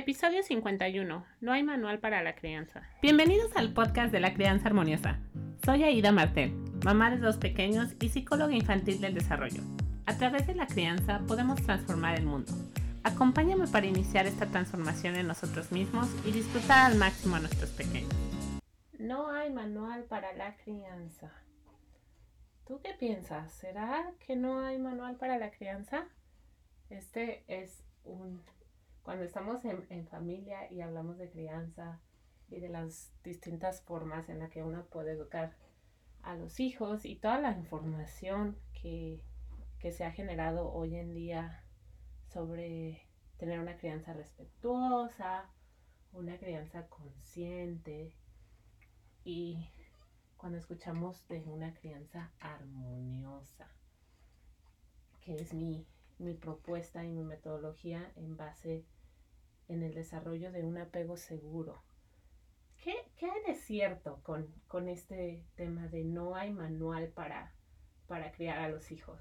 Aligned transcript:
Episodio 0.00 0.42
51. 0.42 1.26
No 1.42 1.52
hay 1.52 1.62
manual 1.62 1.98
para 1.98 2.22
la 2.22 2.34
crianza. 2.34 2.88
Bienvenidos 3.02 3.54
al 3.54 3.74
podcast 3.74 4.10
de 4.10 4.18
la 4.18 4.32
crianza 4.32 4.68
armoniosa. 4.68 5.18
Soy 5.62 5.82
Aida 5.82 6.10
Martel, 6.10 6.54
mamá 6.82 7.10
de 7.10 7.18
dos 7.18 7.36
pequeños 7.36 7.94
y 8.00 8.08
psicóloga 8.08 8.54
infantil 8.54 9.02
del 9.02 9.12
desarrollo. 9.12 9.62
A 10.06 10.16
través 10.16 10.46
de 10.46 10.54
la 10.54 10.66
crianza 10.66 11.20
podemos 11.28 11.60
transformar 11.60 12.18
el 12.18 12.24
mundo. 12.24 12.50
Acompáñame 13.04 13.66
para 13.66 13.84
iniciar 13.84 14.26
esta 14.26 14.46
transformación 14.46 15.16
en 15.16 15.26
nosotros 15.26 15.70
mismos 15.70 16.08
y 16.24 16.32
disfrutar 16.32 16.90
al 16.90 16.96
máximo 16.96 17.36
a 17.36 17.40
nuestros 17.40 17.68
pequeños. 17.68 18.14
No 18.98 19.28
hay 19.30 19.50
manual 19.52 20.04
para 20.04 20.32
la 20.32 20.56
crianza. 20.56 21.30
¿Tú 22.66 22.80
qué 22.82 22.94
piensas? 22.94 23.52
¿Será 23.52 24.10
que 24.26 24.34
no 24.34 24.60
hay 24.60 24.78
manual 24.78 25.16
para 25.16 25.36
la 25.36 25.50
crianza? 25.50 26.06
Este 26.88 27.44
es 27.48 27.84
un 28.04 28.40
cuando 29.02 29.24
estamos 29.24 29.64
en, 29.64 30.06
familia 30.08 30.70
y 30.70 30.80
hablamos 30.80 31.18
de 31.18 31.30
crianza 31.30 32.00
y 32.48 32.60
de 32.60 32.68
las 32.68 33.12
distintas 33.24 33.82
formas 33.82 34.28
en 34.28 34.40
las 34.40 34.50
que 34.50 34.62
uno 34.62 34.84
puede 34.86 35.12
educar 35.12 35.56
a 36.22 36.34
los 36.34 36.60
hijos 36.60 37.04
y 37.04 37.16
toda 37.16 37.40
la 37.40 37.52
información 37.52 38.58
que, 38.72 39.22
que 39.78 39.92
se 39.92 40.04
ha 40.04 40.12
generado 40.12 40.70
hoy 40.72 40.96
en 40.96 41.14
día 41.14 41.64
sobre 42.28 43.06
tener 43.38 43.58
una 43.58 43.78
crianza 43.78 44.12
respetuosa, 44.12 45.48
una 46.12 46.38
crianza 46.38 46.86
consciente 46.88 48.14
y 49.24 49.70
cuando 50.36 50.58
escuchamos 50.58 51.26
de 51.28 51.42
una 51.44 51.74
crianza 51.74 52.32
armoniosa, 52.40 53.68
que 55.20 55.34
es 55.36 55.52
mi, 55.52 55.86
mi 56.18 56.34
propuesta 56.34 57.04
y 57.04 57.10
mi 57.10 57.24
metodología 57.24 58.12
en 58.16 58.36
base 58.36 58.84
en 59.70 59.84
el 59.84 59.94
desarrollo 59.94 60.50
de 60.50 60.64
un 60.64 60.76
apego 60.78 61.16
seguro. 61.16 61.80
¿Qué, 62.82 62.96
hay 63.22 63.42
de 63.46 63.54
cierto 63.54 64.20
con, 64.22 64.88
este 64.88 65.44
tema 65.54 65.86
de 65.88 66.02
no 66.02 66.34
hay 66.34 66.52
manual 66.52 67.08
para, 67.08 67.52
para 68.08 68.32
criar 68.32 68.58
a 68.58 68.68
los 68.68 68.90
hijos? 68.90 69.20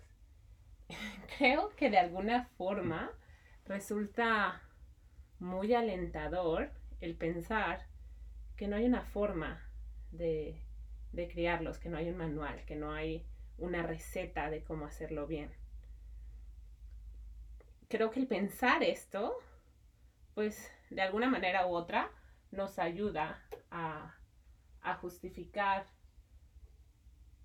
Creo 1.38 1.70
que 1.76 1.90
de 1.90 2.00
alguna 2.00 2.46
forma 2.58 3.12
resulta 3.66 4.62
muy 5.38 5.74
alentador 5.74 6.72
el 7.00 7.16
pensar 7.16 7.86
que 8.56 8.68
no 8.68 8.76
hay 8.76 8.86
una 8.86 9.04
forma 9.04 9.70
de, 10.12 10.64
de 11.12 11.28
criarlos, 11.28 11.78
que 11.78 11.90
no 11.90 11.98
hay 11.98 12.10
un 12.10 12.18
manual, 12.18 12.66
que 12.66 12.76
no 12.76 12.92
hay 12.92 13.26
una 13.58 13.84
receta 13.84 14.50
de 14.50 14.64
cómo 14.64 14.86
hacerlo 14.86 15.28
bien. 15.28 15.52
Creo 17.88 18.10
que 18.10 18.20
el 18.20 18.28
pensar 18.28 18.84
esto 18.84 19.38
pues 20.40 20.72
de 20.90 21.02
alguna 21.02 21.30
manera 21.30 21.68
u 21.68 21.76
otra 21.76 22.10
nos 22.52 22.80
ayuda 22.80 23.44
a, 23.72 24.16
justificar 25.02 25.86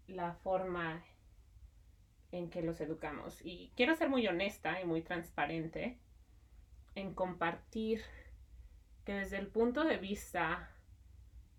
la 0.06 0.34
forma 0.34 1.04
en 2.30 2.50
que 2.50 2.62
los 2.62 2.80
educamos. 2.80 3.40
Y 3.44 3.72
quiero 3.74 3.96
ser 3.96 4.10
muy 4.10 4.24
honesta 4.28 4.80
y 4.80 4.84
muy 4.84 5.02
transparente 5.02 5.98
en 6.94 7.14
compartir 7.14 8.00
que 9.04 9.14
desde 9.14 9.38
el 9.38 9.48
punto 9.48 9.82
de 9.82 9.96
vista 9.96 10.70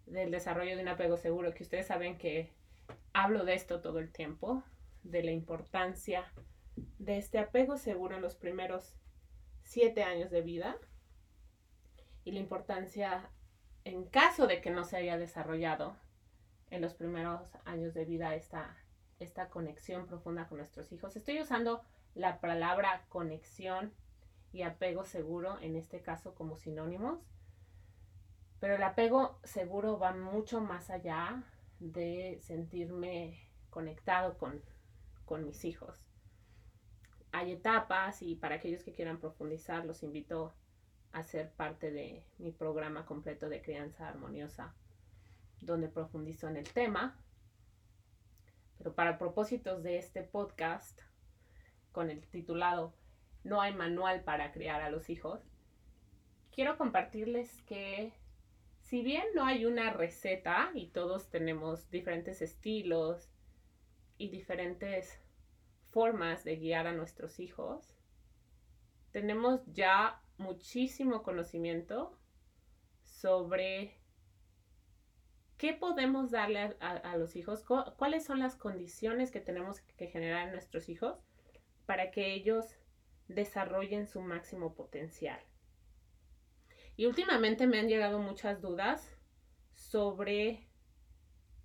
del 0.05 0.31
desarrollo 0.31 0.77
de 0.77 0.83
un 0.83 0.87
apego 0.87 1.17
seguro, 1.17 1.53
que 1.53 1.63
ustedes 1.63 1.87
saben 1.87 2.17
que 2.17 2.53
hablo 3.11 3.43
de 3.43 3.55
esto 3.55 3.81
todo 3.81 3.99
el 3.99 4.09
tiempo, 4.13 4.63
de 5.03 5.21
la 5.21 5.31
importancia 5.31 6.31
de 6.97 7.17
este 7.17 7.39
apego 7.39 7.75
seguro 7.75 8.15
en 8.15 8.21
los 8.21 8.35
primeros 8.35 8.95
siete 9.63 10.01
años 10.01 10.31
de 10.31 10.41
vida, 10.41 10.77
y 12.25 12.31
la 12.31 12.39
importancia 12.39 13.29
en 13.85 14.03
caso 14.05 14.47
de 14.47 14.59
que 14.59 14.71
no 14.71 14.83
se 14.83 14.97
haya 14.97 15.17
desarrollado 15.17 15.95
en 16.71 16.81
los 16.81 16.95
primeros 16.95 17.55
años 17.63 17.93
de 17.93 18.03
vida 18.03 18.35
esta, 18.35 18.75
esta 19.19 19.49
conexión 19.49 20.07
profunda 20.07 20.47
con 20.47 20.57
nuestros 20.57 20.91
hijos. 20.91 21.15
Estoy 21.15 21.39
usando 21.39 21.83
la 22.15 22.41
palabra 22.41 23.05
conexión 23.09 23.93
y 24.51 24.63
apego 24.63 25.05
seguro 25.05 25.59
en 25.61 25.75
este 25.75 26.01
caso 26.01 26.33
como 26.33 26.57
sinónimos, 26.57 27.19
pero 28.59 28.75
el 28.75 28.83
apego 28.83 29.39
seguro 29.43 29.99
va 29.99 30.13
mucho 30.13 30.61
más 30.61 30.89
allá 30.89 31.43
de 31.79 32.39
sentirme 32.41 33.39
conectado 33.69 34.37
con, 34.39 34.63
con 35.25 35.45
mis 35.45 35.63
hijos. 35.63 36.07
Hay 37.31 37.51
etapas 37.51 38.23
y 38.23 38.35
para 38.35 38.55
aquellos 38.55 38.83
que 38.83 38.93
quieran 38.93 39.19
profundizar 39.19 39.85
los 39.85 40.01
invito 40.01 40.47
a 40.47 40.64
ser 41.23 41.51
parte 41.51 41.91
de 41.91 42.23
mi 42.37 42.51
programa 42.51 43.05
completo 43.05 43.49
de 43.49 43.61
crianza 43.61 44.07
armoniosa, 44.07 44.73
donde 45.61 45.87
profundizo 45.87 46.47
en 46.47 46.57
el 46.57 46.71
tema. 46.71 47.17
Pero 48.77 48.93
para 48.93 49.17
propósitos 49.17 49.83
de 49.83 49.97
este 49.97 50.23
podcast, 50.23 50.99
con 51.91 52.09
el 52.09 52.21
titulado 52.27 52.93
No 53.43 53.61
hay 53.61 53.73
manual 53.73 54.23
para 54.23 54.51
criar 54.51 54.81
a 54.81 54.89
los 54.89 55.09
hijos, 55.09 55.41
quiero 56.51 56.77
compartirles 56.77 57.61
que 57.63 58.13
si 58.81 59.01
bien 59.01 59.25
no 59.33 59.45
hay 59.45 59.65
una 59.65 59.91
receta 59.91 60.71
y 60.73 60.87
todos 60.87 61.29
tenemos 61.29 61.89
diferentes 61.89 62.41
estilos 62.41 63.29
y 64.17 64.29
diferentes 64.29 65.19
formas 65.89 66.43
de 66.43 66.57
guiar 66.57 66.87
a 66.87 66.93
nuestros 66.93 67.39
hijos, 67.39 67.95
tenemos 69.11 69.61
ya 69.73 70.21
muchísimo 70.37 71.23
conocimiento 71.23 72.17
sobre 73.03 73.99
qué 75.57 75.73
podemos 75.73 76.31
darle 76.31 76.75
a, 76.79 77.17
los 77.17 77.35
hijos, 77.35 77.63
cuáles 77.97 78.25
son 78.25 78.39
las 78.39 78.55
condiciones 78.55 79.31
que 79.31 79.39
tenemos 79.39 79.81
que 79.81 80.07
generar 80.07 80.47
en 80.47 80.51
nuestros 80.51 80.89
hijos 80.89 81.17
para 81.85 82.11
que 82.11 82.33
ellos 82.33 82.77
desarrollen 83.27 84.07
su 84.07 84.21
máximo 84.21 84.75
potencial. 84.75 85.39
Y 86.97 87.05
últimamente 87.05 87.67
me 87.67 87.79
han 87.79 87.87
llegado 87.87 88.19
muchas 88.19 88.61
dudas 88.61 89.17
sobre 89.73 90.67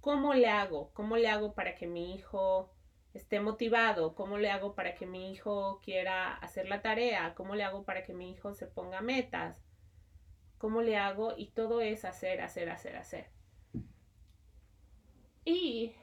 cómo 0.00 0.34
le 0.34 0.48
hago, 0.48 0.92
cómo 0.92 1.16
le 1.16 1.28
hago 1.28 1.54
para 1.54 1.74
que 1.74 1.86
mi 1.86 2.14
hijo 2.14 2.74
esté 3.14 3.40
motivado, 3.40 4.14
cómo 4.14 4.38
le 4.38 4.50
hago 4.50 4.74
para 4.74 4.94
que 4.94 5.06
mi 5.06 5.32
hijo 5.32 5.80
quiera 5.82 6.34
hacer 6.34 6.68
la 6.68 6.82
tarea, 6.82 7.34
cómo 7.34 7.54
le 7.54 7.64
hago 7.64 7.84
para 7.84 8.04
que 8.04 8.14
mi 8.14 8.30
hijo 8.30 8.54
se 8.54 8.66
ponga 8.66 9.00
metas, 9.00 9.64
cómo 10.58 10.82
le 10.82 10.96
hago 10.96 11.34
y 11.36 11.50
todo 11.50 11.80
es 11.80 12.04
hacer, 12.04 12.40
hacer, 12.40 12.70
hacer, 12.70 12.96
hacer. 12.96 13.30
Y 15.44 15.94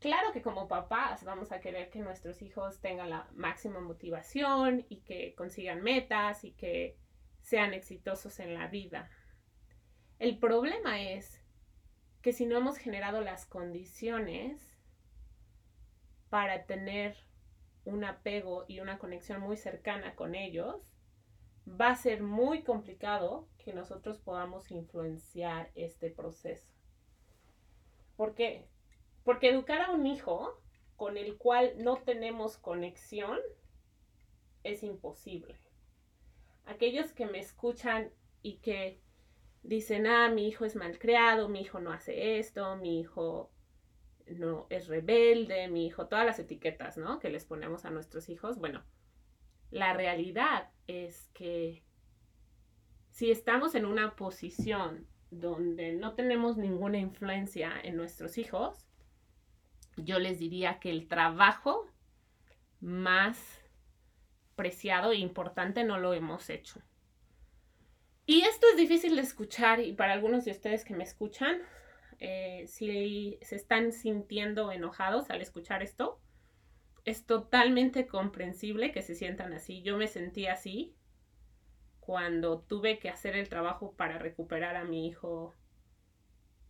claro 0.00 0.32
que 0.32 0.42
como 0.42 0.66
papás 0.66 1.22
vamos 1.22 1.52
a 1.52 1.60
querer 1.60 1.90
que 1.90 2.00
nuestros 2.00 2.42
hijos 2.42 2.80
tengan 2.80 3.10
la 3.10 3.28
máxima 3.34 3.80
motivación 3.80 4.84
y 4.88 5.02
que 5.02 5.34
consigan 5.34 5.82
metas 5.82 6.44
y 6.44 6.52
que 6.52 6.98
sean 7.42 7.74
exitosos 7.74 8.40
en 8.40 8.54
la 8.54 8.66
vida. 8.66 9.10
El 10.18 10.38
problema 10.38 11.00
es 11.02 11.42
que 12.22 12.32
si 12.32 12.46
no 12.46 12.56
hemos 12.56 12.78
generado 12.78 13.20
las 13.20 13.44
condiciones 13.44 14.73
para 16.34 16.66
tener 16.66 17.16
un 17.84 18.02
apego 18.02 18.64
y 18.66 18.80
una 18.80 18.98
conexión 18.98 19.40
muy 19.40 19.56
cercana 19.56 20.16
con 20.16 20.34
ellos, 20.34 20.92
va 21.68 21.90
a 21.90 21.94
ser 21.94 22.24
muy 22.24 22.64
complicado 22.64 23.48
que 23.56 23.72
nosotros 23.72 24.18
podamos 24.18 24.72
influenciar 24.72 25.70
este 25.76 26.10
proceso. 26.10 26.66
¿Por 28.16 28.34
qué? 28.34 28.66
Porque 29.22 29.48
educar 29.48 29.80
a 29.82 29.92
un 29.92 30.08
hijo 30.08 30.60
con 30.96 31.18
el 31.18 31.38
cual 31.38 31.74
no 31.78 31.98
tenemos 31.98 32.56
conexión 32.56 33.38
es 34.64 34.82
imposible. 34.82 35.60
Aquellos 36.64 37.12
que 37.12 37.26
me 37.26 37.38
escuchan 37.38 38.10
y 38.42 38.56
que 38.56 39.00
dicen, 39.62 40.08
ah, 40.08 40.30
mi 40.30 40.48
hijo 40.48 40.64
es 40.64 40.74
malcriado, 40.74 41.48
mi 41.48 41.60
hijo 41.60 41.78
no 41.78 41.92
hace 41.92 42.40
esto, 42.40 42.74
mi 42.74 42.98
hijo 42.98 43.53
no 44.26 44.66
es 44.70 44.88
rebelde, 44.88 45.68
mi 45.68 45.86
hijo, 45.86 46.06
todas 46.06 46.24
las 46.24 46.38
etiquetas, 46.38 46.96
¿no? 46.96 47.18
Que 47.18 47.30
les 47.30 47.44
ponemos 47.44 47.84
a 47.84 47.90
nuestros 47.90 48.28
hijos. 48.28 48.58
Bueno, 48.58 48.82
la 49.70 49.92
realidad 49.92 50.70
es 50.86 51.28
que 51.34 51.82
si 53.10 53.30
estamos 53.30 53.74
en 53.74 53.84
una 53.84 54.16
posición 54.16 55.06
donde 55.30 55.92
no 55.92 56.14
tenemos 56.14 56.56
ninguna 56.56 56.98
influencia 56.98 57.72
en 57.82 57.96
nuestros 57.96 58.38
hijos, 58.38 58.86
yo 59.96 60.18
les 60.18 60.38
diría 60.38 60.78
que 60.80 60.90
el 60.90 61.06
trabajo 61.06 61.86
más 62.80 63.60
preciado 64.56 65.12
e 65.12 65.16
importante 65.16 65.84
no 65.84 65.98
lo 65.98 66.14
hemos 66.14 66.50
hecho. 66.50 66.80
Y 68.26 68.42
esto 68.42 68.66
es 68.70 68.76
difícil 68.76 69.16
de 69.16 69.22
escuchar 69.22 69.80
y 69.80 69.92
para 69.92 70.12
algunos 70.12 70.44
de 70.44 70.52
ustedes 70.52 70.84
que 70.84 70.94
me 70.94 71.04
escuchan, 71.04 71.58
eh, 72.26 72.66
si 72.68 73.38
se 73.42 73.56
están 73.56 73.92
sintiendo 73.92 74.72
enojados 74.72 75.28
al 75.28 75.42
escuchar 75.42 75.82
esto, 75.82 76.18
es 77.04 77.26
totalmente 77.26 78.06
comprensible 78.06 78.92
que 78.92 79.02
se 79.02 79.14
sientan 79.14 79.52
así. 79.52 79.82
Yo 79.82 79.98
me 79.98 80.08
sentí 80.08 80.46
así 80.46 80.96
cuando 82.00 82.60
tuve 82.60 82.98
que 82.98 83.10
hacer 83.10 83.36
el 83.36 83.50
trabajo 83.50 83.92
para 83.92 84.18
recuperar 84.18 84.74
a 84.76 84.84
mi 84.84 85.06
hijo, 85.06 85.54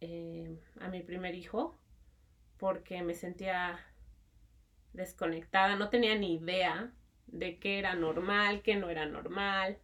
eh, 0.01 0.61
a 0.81 0.89
mi 0.89 1.03
primer 1.03 1.37
hijo, 1.37 1.79
porque 2.59 3.03
me 3.03 3.15
sentía 3.15 3.79
desconectada, 4.93 5.77
no 5.77 5.89
tenía 5.89 6.17
ni 6.17 6.35
idea 6.35 6.93
de 7.29 7.61
qué 7.61 7.79
era 7.79 7.95
normal, 7.95 8.63
qué 8.63 8.75
no 8.75 8.91
era 8.91 9.07
normal. 9.07 9.79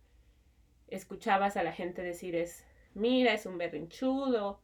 Escuchabas 0.89 1.57
a 1.57 1.63
la 1.63 1.73
gente 1.73 2.03
decir 2.03 2.35
es, 2.35 2.67
mira, 2.95 3.33
es 3.35 3.47
un 3.47 3.57
berrinchudo, 3.57 4.61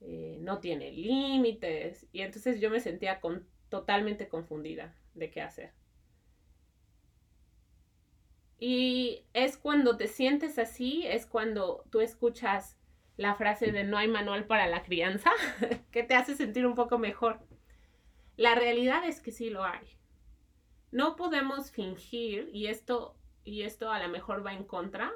eh, 0.00 0.38
no 0.40 0.60
tiene 0.60 0.92
límites, 0.92 2.06
y 2.12 2.22
entonces 2.22 2.60
yo 2.60 2.70
me 2.70 2.80
sentía 2.80 3.20
con, 3.20 3.46
totalmente 3.68 4.28
confundida 4.28 4.94
de 5.14 5.30
qué 5.30 5.40
hacer. 5.40 5.72
Y 8.58 9.24
es 9.32 9.56
cuando 9.56 9.96
te 9.96 10.06
sientes 10.06 10.58
así, 10.58 11.06
es 11.06 11.26
cuando 11.26 11.84
tú 11.90 12.00
escuchas 12.00 12.78
la 13.16 13.34
frase 13.34 13.72
de 13.72 13.84
no 13.84 13.98
hay 13.98 14.08
manual 14.08 14.46
para 14.46 14.66
la 14.66 14.82
crianza, 14.82 15.30
que 15.90 16.02
te 16.02 16.14
hace 16.14 16.34
sentir 16.34 16.66
un 16.66 16.74
poco 16.74 16.98
mejor. 16.98 17.40
La 18.36 18.54
realidad 18.54 19.04
es 19.06 19.20
que 19.20 19.30
sí 19.30 19.50
lo 19.50 19.64
hay. 19.64 19.86
No 20.90 21.16
podemos 21.16 21.70
fingir, 21.70 22.48
y 22.52 22.66
esto, 22.66 23.16
y 23.44 23.62
esto 23.62 23.90
a 23.90 24.00
lo 24.00 24.08
mejor 24.08 24.44
va 24.44 24.54
en 24.54 24.64
contra 24.64 25.12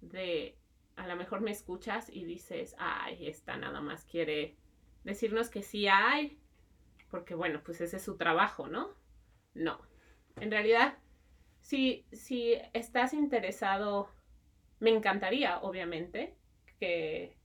de, 0.00 0.56
a 0.96 1.06
lo 1.06 1.16
mejor 1.16 1.40
me 1.40 1.50
escuchas 1.50 2.08
y 2.08 2.24
dices, 2.24 2.74
ay, 2.78 3.26
esta 3.26 3.56
nada 3.56 3.80
más 3.80 4.04
quiere 4.04 4.56
decirnos 5.04 5.50
que 5.50 5.62
sí 5.62 5.86
hay, 5.88 6.38
porque 7.10 7.34
bueno, 7.34 7.62
pues 7.64 7.80
ese 7.80 7.96
es 7.96 8.02
su 8.02 8.16
trabajo, 8.16 8.68
¿no? 8.68 8.90
No. 9.54 9.80
En 10.40 10.50
realidad, 10.50 10.98
si, 11.60 12.06
si 12.12 12.56
estás 12.72 13.12
interesado, 13.14 14.08
me 14.80 14.90
encantaría, 14.90 15.58
obviamente, 15.58 16.36
que, 16.78 17.36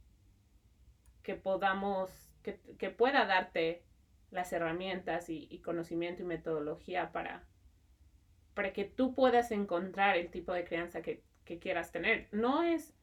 que 1.24 1.36
podamos, 1.36 2.10
que, 2.42 2.60
que 2.78 2.90
pueda 2.90 3.26
darte 3.26 3.84
las 4.32 4.54
herramientas 4.54 5.30
y, 5.30 5.60
conocimiento 5.60 6.22
y 6.22 6.26
metodología 6.26 7.12
para, 7.12 7.44
para 8.54 8.74
que 8.74 8.86
tú 8.86 9.14
puedas 9.16 9.52
encontrar 9.52 10.18
el 10.18 10.30
tipo 10.30 10.54
de 10.54 10.66
crianza 10.66 11.02
que, 11.02 11.24
quieras 11.60 11.92
tener. 11.92 12.28
No 12.32 12.62
es, 12.62 12.94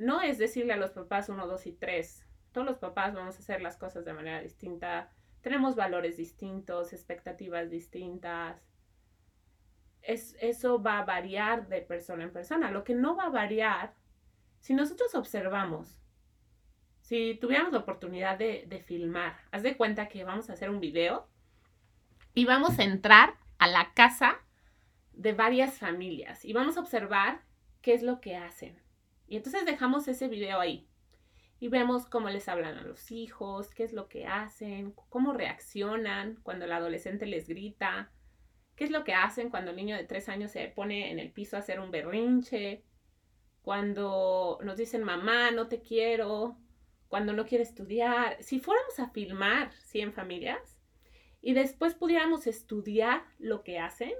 no 0.00 0.20
es 0.20 0.38
decirle 0.38 0.72
a 0.72 0.76
los 0.76 0.90
papás 0.90 1.28
uno, 1.28 1.46
dos 1.46 1.66
y 1.66 1.72
tres. 1.72 2.26
Todos 2.52 2.66
los 2.66 2.78
papás 2.78 3.14
vamos 3.14 3.36
a 3.36 3.38
hacer 3.38 3.62
las 3.62 3.76
cosas 3.76 4.04
de 4.04 4.12
manera 4.12 4.40
distinta. 4.40 5.12
Tenemos 5.40 5.76
valores 5.76 6.16
distintos, 6.16 6.92
expectativas 6.92 7.70
distintas. 7.70 8.60
Es, 10.02 10.36
eso 10.40 10.82
va 10.82 10.98
a 10.98 11.04
variar 11.04 11.68
de 11.68 11.82
persona 11.82 12.24
en 12.24 12.32
persona. 12.32 12.70
Lo 12.70 12.82
que 12.82 12.94
no 12.94 13.14
va 13.14 13.24
a 13.24 13.30
variar, 13.30 13.94
si 14.58 14.74
nosotros 14.74 15.14
observamos 15.14 16.00
si 17.10 17.34
tuviéramos 17.40 17.72
la 17.72 17.80
oportunidad 17.80 18.38
de, 18.38 18.84
filmar, 18.86 19.36
haz 19.50 19.64
de 19.64 19.76
cuenta 19.76 20.06
que 20.06 20.22
vamos 20.22 20.48
a 20.48 20.52
hacer 20.52 20.70
un 20.70 20.78
video 20.78 21.26
y 22.34 22.44
vamos 22.44 22.78
a 22.78 22.84
entrar 22.84 23.34
a 23.58 23.66
la 23.66 23.92
casa 23.94 24.38
de 25.12 25.32
varias 25.32 25.76
familias 25.76 26.44
y 26.44 26.52
vamos 26.52 26.76
a 26.76 26.80
observar 26.80 27.42
qué 27.82 27.94
es 27.94 28.04
lo 28.04 28.20
que 28.20 28.36
hacen. 28.36 28.80
Y 29.30 29.36
entonces 29.36 29.64
dejamos 29.64 30.08
ese 30.08 30.26
video 30.26 30.58
ahí. 30.58 30.88
Y 31.60 31.68
vemos 31.68 32.06
cómo 32.06 32.28
les 32.30 32.48
hablan 32.48 32.76
a 32.76 32.82
los 32.82 33.12
hijos, 33.12 33.72
qué 33.72 33.84
es 33.84 33.92
lo 33.92 34.08
que 34.08 34.26
hacen, 34.26 34.92
cómo 35.08 35.32
reaccionan 35.32 36.40
cuando 36.42 36.64
el 36.64 36.72
adolescente 36.72 37.26
les 37.26 37.48
grita, 37.48 38.10
qué 38.74 38.84
es 38.84 38.90
lo 38.90 39.04
que 39.04 39.14
hacen 39.14 39.48
cuando 39.48 39.70
el 39.70 39.76
niño 39.76 39.96
de 39.96 40.02
tres 40.02 40.28
años 40.28 40.50
se 40.50 40.66
pone 40.66 41.12
en 41.12 41.20
el 41.20 41.30
piso 41.30 41.54
a 41.54 41.60
hacer 41.60 41.78
un 41.78 41.92
berrinche, 41.92 42.82
cuando 43.62 44.58
nos 44.64 44.76
dicen 44.76 45.04
mamá, 45.04 45.52
no 45.52 45.68
te 45.68 45.80
quiero, 45.80 46.58
cuando 47.06 47.32
no 47.32 47.46
quiere 47.46 47.62
estudiar, 47.62 48.36
si 48.42 48.58
fuéramos 48.58 48.98
a 48.98 49.10
filmar 49.10 49.72
100 49.74 50.12
familias 50.12 50.80
y 51.40 51.52
después 51.52 51.94
pudiéramos 51.94 52.48
estudiar 52.48 53.22
lo 53.38 53.62
que 53.62 53.78
hacen, 53.78 54.14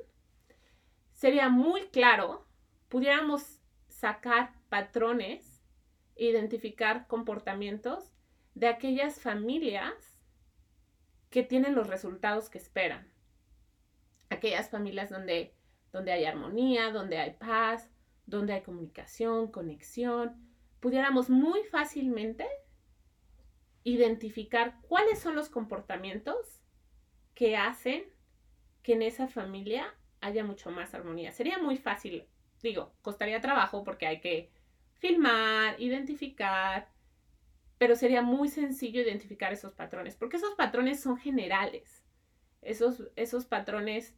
sería 1.14 1.48
muy 1.48 1.88
claro, 1.88 2.46
pudiéramos 2.88 3.59
sacar 4.00 4.54
patrones, 4.70 5.62
identificar 6.16 7.06
comportamientos 7.06 8.14
de 8.54 8.66
aquellas 8.68 9.20
familias 9.20 10.18
que 11.28 11.42
tienen 11.42 11.74
los 11.74 11.86
resultados 11.86 12.48
que 12.48 12.56
esperan. 12.56 13.12
Aquellas 14.30 14.70
familias 14.70 15.10
donde, 15.10 15.54
donde 15.92 16.12
hay 16.12 16.24
armonía, 16.24 16.90
donde 16.90 17.18
hay 17.18 17.34
paz, 17.34 17.90
donde 18.24 18.54
hay 18.54 18.62
comunicación, 18.62 19.52
conexión, 19.52 20.50
pudiéramos 20.80 21.28
muy 21.28 21.62
fácilmente 21.64 22.46
identificar 23.84 24.78
cuáles 24.80 25.18
son 25.18 25.34
los 25.34 25.50
comportamientos 25.50 26.62
que 27.34 27.58
hacen 27.58 28.04
que 28.82 28.94
en 28.94 29.02
esa 29.02 29.28
familia 29.28 29.94
haya 30.22 30.42
mucho 30.42 30.70
más 30.70 30.94
armonía. 30.94 31.32
Sería 31.32 31.58
muy 31.58 31.76
fácil, 31.76 32.26
digo, 32.62 32.92
costaría 33.02 33.40
trabajo 33.40 33.84
porque 33.84 34.06
hay 34.06 34.20
que 34.20 34.50
filmar, 34.98 35.80
identificar, 35.80 36.88
pero 37.78 37.96
sería 37.96 38.22
muy 38.22 38.48
sencillo 38.48 39.00
identificar 39.00 39.52
esos 39.52 39.72
patrones, 39.72 40.16
porque 40.16 40.36
esos 40.36 40.54
patrones 40.54 41.00
son 41.00 41.16
generales. 41.16 42.04
Esos, 42.62 43.04
esos 43.16 43.46
patrones. 43.46 44.14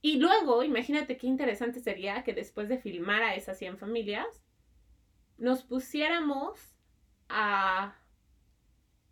Y 0.00 0.16
luego, 0.16 0.64
imagínate 0.64 1.18
qué 1.18 1.26
interesante 1.26 1.80
sería 1.80 2.24
que 2.24 2.32
después 2.32 2.68
de 2.68 2.78
filmar 2.78 3.22
a 3.22 3.34
esas 3.34 3.58
100 3.58 3.76
familias, 3.76 4.42
nos 5.36 5.62
pusiéramos 5.62 6.74
a 7.28 7.94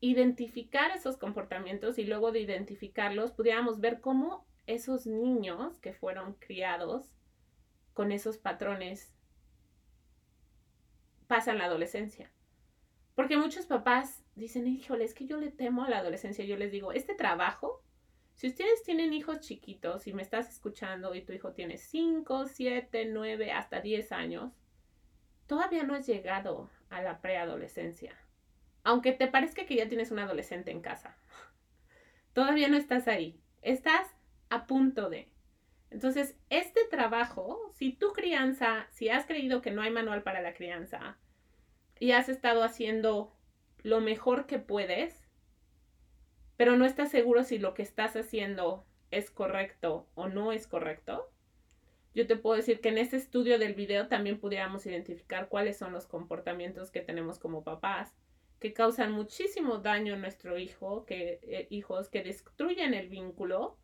identificar 0.01 0.91
esos 0.91 1.17
comportamientos 1.17 1.99
y 1.99 2.05
luego 2.05 2.33
de 2.33 2.41
identificarlos 2.41 3.31
pudiéramos 3.31 3.81
ver 3.81 4.01
cómo 4.01 4.47
esos 4.67 5.07
niños 5.07 5.79
que 5.81 5.93
fueron 5.93 6.35
criados 6.35 7.15
con 7.93 8.13
esos 8.13 8.39
patrones 8.39 9.13
pasan 11.27 11.59
la 11.59 11.65
adolescencia. 11.65 12.31
Porque 13.15 13.37
muchos 13.37 13.67
papás 13.67 14.25
dicen, 14.35 14.67
híjole, 14.67 15.05
es 15.05 15.15
que 15.15 15.27
yo 15.27 15.37
le 15.37 15.51
temo 15.51 15.85
a 15.85 15.91
la 15.91 15.99
adolescencia. 15.99 16.45
Yo 16.45 16.57
les 16.57 16.73
digo, 16.73 16.93
este 16.93 17.15
trabajo, 17.15 17.83
si 18.35 18.49
ustedes 18.49 18.83
tienen 18.83 19.13
hijos 19.13 19.41
chiquitos 19.41 20.07
y 20.07 20.13
me 20.13 20.23
estás 20.23 20.49
escuchando 20.49 21.15
y 21.15 21.23
tu 21.23 21.33
hijo 21.33 21.53
tiene 21.53 21.77
5, 21.77 22.47
7, 22.47 23.07
9, 23.07 23.53
hasta 23.53 23.81
10 23.81 24.13
años, 24.13 24.53
todavía 25.47 25.85
no 25.85 25.95
has 25.95 26.07
llegado 26.07 26.71
a 26.89 27.03
la 27.03 27.21
preadolescencia 27.21 28.17
aunque 28.85 29.13
te 29.13 29.29
parezca 29.29 29.65
que 29.65 29.77
ya 29.77 29.89
tienes 29.89 30.11
un 30.11 30.19
adolescente 30.19 30.71
en 30.71 30.81
casa, 30.81 31.17
todavía 32.33 32.69
no 32.69 32.77
estás 32.77 33.09
ahí, 33.09 33.41
estás 33.63 34.09
a 34.51 34.67
punto 34.67 35.09
de. 35.09 35.29
Entonces, 35.93 36.37
este 36.51 36.81
trabajo, 36.91 37.71
si 37.75 37.93
tu 37.93 38.13
crianza, 38.13 38.87
si 38.91 39.09
has 39.09 39.27
creído 39.27 39.63
que 39.63 39.71
no 39.71 39.83
hay 39.83 39.91
manual 39.91 40.23
para 40.23 40.41
la 40.41 40.55
crianza 40.55 41.19
y 41.99 42.13
has 42.13 42.29
estado 42.29 42.65
haciendo 42.65 43.37
lo 43.83 44.01
mejor 44.01 44.47
que 44.47 44.59
puedes, 44.59 45.29
pero 46.57 46.77
no 46.77 46.85
estás 46.85 47.11
seguro 47.11 47.45
si 47.45 47.59
lo 47.59 47.75
que 47.75 47.83
estás 47.83 48.17
haciendo 48.17 48.87
es 49.11 49.31
correcto 49.31 50.09
o 50.15 50.29
no 50.29 50.53
es 50.53 50.67
correcto, 50.67 51.31
yo 52.15 52.27
te 52.27 52.37
puedo 52.37 52.57
decir 52.57 52.81
que 52.81 52.91
en 52.91 52.99
este 52.99 53.17
estudio 53.17 53.59
del 53.59 53.75
video 53.75 54.09
también 54.09 54.39
pudiéramos 54.39 54.85
identificar 54.87 55.49
cuáles 55.49 55.79
son 55.79 55.93
los 55.93 56.07
comportamientos 56.07 56.91
que 56.91 57.01
tenemos 57.01 57.39
como 57.39 57.65
papás 57.65 58.15
que 58.63 58.73
causan 58.73 59.11
muchísimo 59.11 59.79
daño 59.79 60.15
a 60.15 60.19
nuestro 60.19 60.57
hijo, 60.57 61.05
que, 61.05 61.41
eh, 61.43 61.67
hijos 61.71 62.09
que 62.09 62.23
destruyen 62.23 62.95
el 62.95 63.09
vínculo. 63.09 63.77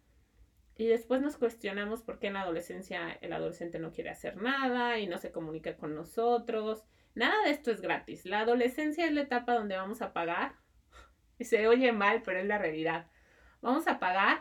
Y 0.79 0.87
después 0.87 1.21
nos 1.21 1.37
cuestionamos 1.37 2.03
por 2.03 2.21
qué 2.21 2.29
en 2.29 2.35
la 2.35 2.43
adolescencia 2.43 3.19
el 3.21 3.33
adolescente 3.33 3.81
no 3.81 3.91
quiere 3.91 4.11
hacer 4.11 4.37
nada 4.37 4.99
y 5.01 5.09
no 5.09 5.19
se 5.19 5.33
comunica 5.33 5.77
con 5.77 5.95
nosotros. 5.95 6.85
Nada 7.17 7.35
de 7.45 7.51
esto 7.51 7.73
es 7.73 7.81
gratis. 7.81 8.25
La 8.25 8.41
adolescencia 8.41 9.05
es 9.05 9.13
la 9.13 9.23
etapa 9.23 9.55
donde 9.55 9.77
vamos 9.77 10.01
a 10.01 10.13
pagar. 10.13 10.55
Y 11.41 11.45
se 11.45 11.69
oye 11.69 11.93
mal, 11.93 12.23
pero 12.25 12.41
es 12.41 12.47
la 12.47 12.59
realidad. 12.59 13.07
Vamos 13.61 13.87
a 13.87 14.01
pagar 14.01 14.41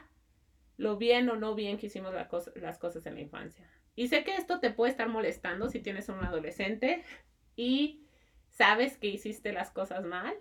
lo 0.78 0.98
bien 0.98 1.30
o 1.30 1.36
no 1.36 1.54
bien 1.54 1.78
que 1.78 1.88
hicimos 1.88 2.14
las 2.14 2.78
cosas 2.78 3.06
en 3.06 3.14
la 3.16 3.22
infancia. 3.22 3.68
Y 3.96 4.08
sé 4.08 4.24
que 4.24 4.36
esto 4.36 4.60
te 4.60 4.72
puede 4.72 4.92
estar 4.92 5.10
molestando 5.10 5.70
si 5.70 5.80
tienes 5.80 6.10
un 6.10 6.24
adolescente 6.24 7.04
y 7.56 8.08
sabes 8.50 8.98
que 8.98 9.08
hiciste 9.08 9.54
las 9.54 9.72
cosas 9.72 10.04
mal, 10.06 10.36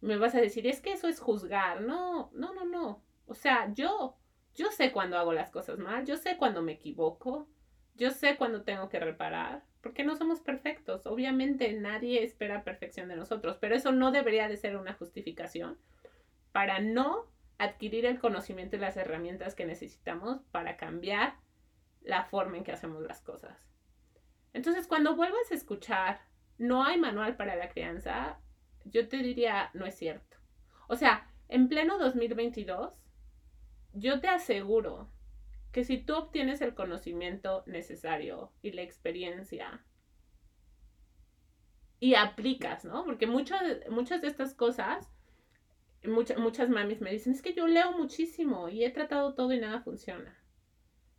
me 0.00 0.16
vas 0.16 0.34
a 0.34 0.40
decir, 0.40 0.66
es 0.66 0.80
que 0.80 0.92
eso 0.92 1.08
es 1.08 1.20
juzgar. 1.20 1.82
No, 1.82 2.30
no, 2.34 2.52
no, 2.54 2.64
no. 2.64 3.02
O 3.26 3.34
sea, 3.34 3.72
yo, 3.74 4.18
yo 4.54 4.70
sé 4.70 4.92
cuando 4.92 5.18
hago 5.18 5.32
las 5.32 5.50
cosas 5.50 5.78
mal, 5.78 6.04
yo 6.06 6.16
sé 6.16 6.36
cuando 6.36 6.62
me 6.62 6.72
equivoco, 6.72 7.48
yo 7.94 8.10
sé 8.10 8.36
cuando 8.36 8.62
tengo 8.62 8.88
que 8.88 9.00
reparar, 9.00 9.64
porque 9.80 10.04
no 10.04 10.16
somos 10.16 10.40
perfectos. 10.40 11.06
Obviamente 11.06 11.72
nadie 11.74 12.22
espera 12.22 12.64
perfección 12.64 13.08
de 13.08 13.16
nosotros, 13.16 13.58
pero 13.60 13.74
eso 13.74 13.92
no 13.92 14.10
debería 14.10 14.48
de 14.48 14.56
ser 14.56 14.76
una 14.76 14.94
justificación 14.94 15.78
para 16.52 16.80
no 16.80 17.26
adquirir 17.58 18.06
el 18.06 18.18
conocimiento 18.18 18.76
y 18.76 18.80
las 18.80 18.96
herramientas 18.96 19.54
que 19.54 19.66
necesitamos 19.66 20.40
para 20.50 20.76
cambiar 20.76 21.34
la 22.00 22.24
forma 22.24 22.56
en 22.56 22.64
que 22.64 22.72
hacemos 22.72 23.02
las 23.02 23.20
cosas. 23.22 23.68
Entonces, 24.52 24.86
cuando 24.86 25.16
vuelvas 25.16 25.50
a 25.50 25.54
escuchar, 25.54 26.20
no 26.58 26.84
hay 26.84 26.98
manual 26.98 27.36
para 27.36 27.56
la 27.56 27.68
crianza, 27.68 28.38
yo 28.84 29.08
te 29.08 29.18
diría, 29.18 29.70
no 29.74 29.86
es 29.86 29.96
cierto. 29.96 30.36
O 30.88 30.96
sea, 30.96 31.28
en 31.48 31.68
pleno 31.68 31.98
2022, 31.98 32.92
yo 33.94 34.20
te 34.20 34.28
aseguro 34.28 35.08
que 35.72 35.84
si 35.84 35.98
tú 35.98 36.14
obtienes 36.14 36.60
el 36.60 36.74
conocimiento 36.74 37.64
necesario 37.66 38.52
y 38.62 38.72
la 38.72 38.82
experiencia 38.82 39.84
y 42.00 42.14
aplicas, 42.14 42.84
¿no? 42.84 43.04
Porque 43.04 43.26
muchas, 43.26 43.62
muchas 43.90 44.20
de 44.20 44.28
estas 44.28 44.54
cosas, 44.54 45.10
muchas, 46.04 46.68
mamis 46.68 47.00
me 47.00 47.10
dicen, 47.10 47.32
es 47.32 47.42
que 47.42 47.54
yo 47.54 47.66
leo 47.66 47.92
muchísimo 47.92 48.68
y 48.68 48.84
he 48.84 48.90
tratado 48.90 49.34
todo 49.34 49.52
y 49.52 49.60
nada 49.60 49.80
funciona. 49.80 50.38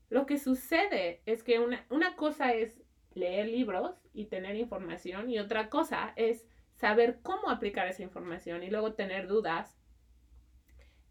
Lo 0.09 0.25
que 0.25 0.37
sucede 0.37 1.21
es 1.25 1.43
que 1.43 1.59
una, 1.59 1.85
una 1.89 2.15
cosa 2.15 2.53
es 2.53 2.81
leer 3.13 3.47
libros 3.47 3.95
y 4.13 4.25
tener 4.25 4.55
información 4.55 5.29
y 5.29 5.39
otra 5.39 5.69
cosa 5.69 6.13
es 6.15 6.45
saber 6.75 7.19
cómo 7.21 7.49
aplicar 7.49 7.87
esa 7.87 8.03
información 8.03 8.63
y 8.63 8.69
luego 8.69 8.93
tener 8.93 9.27
dudas 9.27 9.77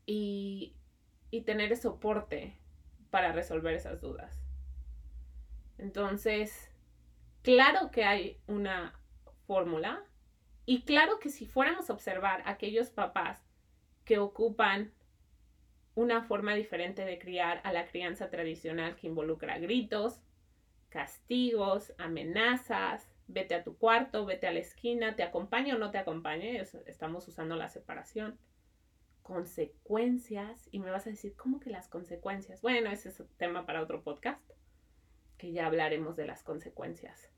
y, 0.06 0.76
y 1.35 1.41
tener 1.41 1.76
soporte 1.76 2.57
para 3.11 3.33
resolver 3.33 3.75
esas 3.75 4.00
dudas. 4.00 4.41
Entonces, 5.79 6.71
claro 7.43 7.91
que 7.91 8.05
hay 8.05 8.41
una 8.47 9.00
fórmula 9.45 10.05
y 10.64 10.83
claro 10.83 11.19
que 11.19 11.31
si 11.31 11.45
fuéramos 11.45 11.91
a 11.91 11.93
observar 11.93 12.45
aquellos 12.47 12.91
papás 12.91 13.45
que 14.05 14.19
ocupan 14.19 14.93
una 15.97 16.23
forma 16.23 16.55
diferente 16.55 17.05
de 17.05 17.19
criar 17.19 17.61
a 17.64 17.73
la 17.73 17.87
crianza 17.87 18.31
tradicional 18.31 18.95
que 18.95 19.09
involucra 19.09 19.59
gritos, 19.59 20.21
castigos, 20.88 21.95
amenazas, 21.99 23.12
vete 23.26 23.57
a 23.57 23.64
tu 23.64 23.76
cuarto, 23.76 24.25
vete 24.25 24.47
a 24.47 24.53
la 24.53 24.61
esquina, 24.61 25.17
te 25.17 25.25
acompaño 25.25 25.75
o 25.75 25.79
no 25.79 25.91
te 25.91 25.99
acompañe, 25.99 26.62
estamos 26.87 27.26
usando 27.26 27.57
la 27.57 27.69
separación. 27.69 28.38
Consecuencias, 29.25 30.69
y 30.71 30.81
me 30.81 30.90
vas 30.90 31.07
a 31.07 31.11
decir, 31.11 31.35
¿cómo 31.35 31.59
que 31.59 31.71
las 31.71 31.88
consecuencias? 31.88 32.61
Bueno, 32.61 32.90
ese 32.90 33.09
es 33.09 33.19
un 33.19 33.28
tema 33.38 33.64
para 33.64 33.83
otro 33.83 34.02
podcast, 34.02 34.52
que 35.38 35.50
ya 35.50 35.64
hablaremos 35.64 36.14
de 36.14 36.26
las 36.26 36.43
consecuencias. 36.43 37.33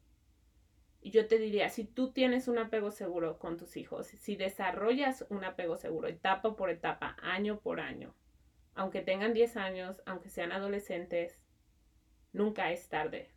Y 1.01 1.13
yo 1.13 1.29
te 1.29 1.39
diría, 1.39 1.69
si 1.69 1.85
tú 1.85 2.11
tienes 2.11 2.49
un 2.49 2.59
apego 2.59 2.91
seguro 2.91 3.39
con 3.39 3.57
tus 3.57 3.77
hijos, 3.77 4.09
si 4.09 4.35
desarrollas 4.35 5.27
un 5.29 5.45
apego 5.45 5.77
seguro 5.77 6.09
etapa 6.09 6.57
por 6.57 6.71
etapa, 6.71 7.17
año 7.23 7.61
por 7.61 7.79
año, 7.79 8.17
aunque 8.75 9.01
tengan 9.01 9.33
10 9.33 9.57
años, 9.57 10.03
aunque 10.07 10.29
sean 10.29 10.51
adolescentes, 10.51 11.41
nunca 12.33 12.73
es 12.73 12.89
tarde 12.89 13.31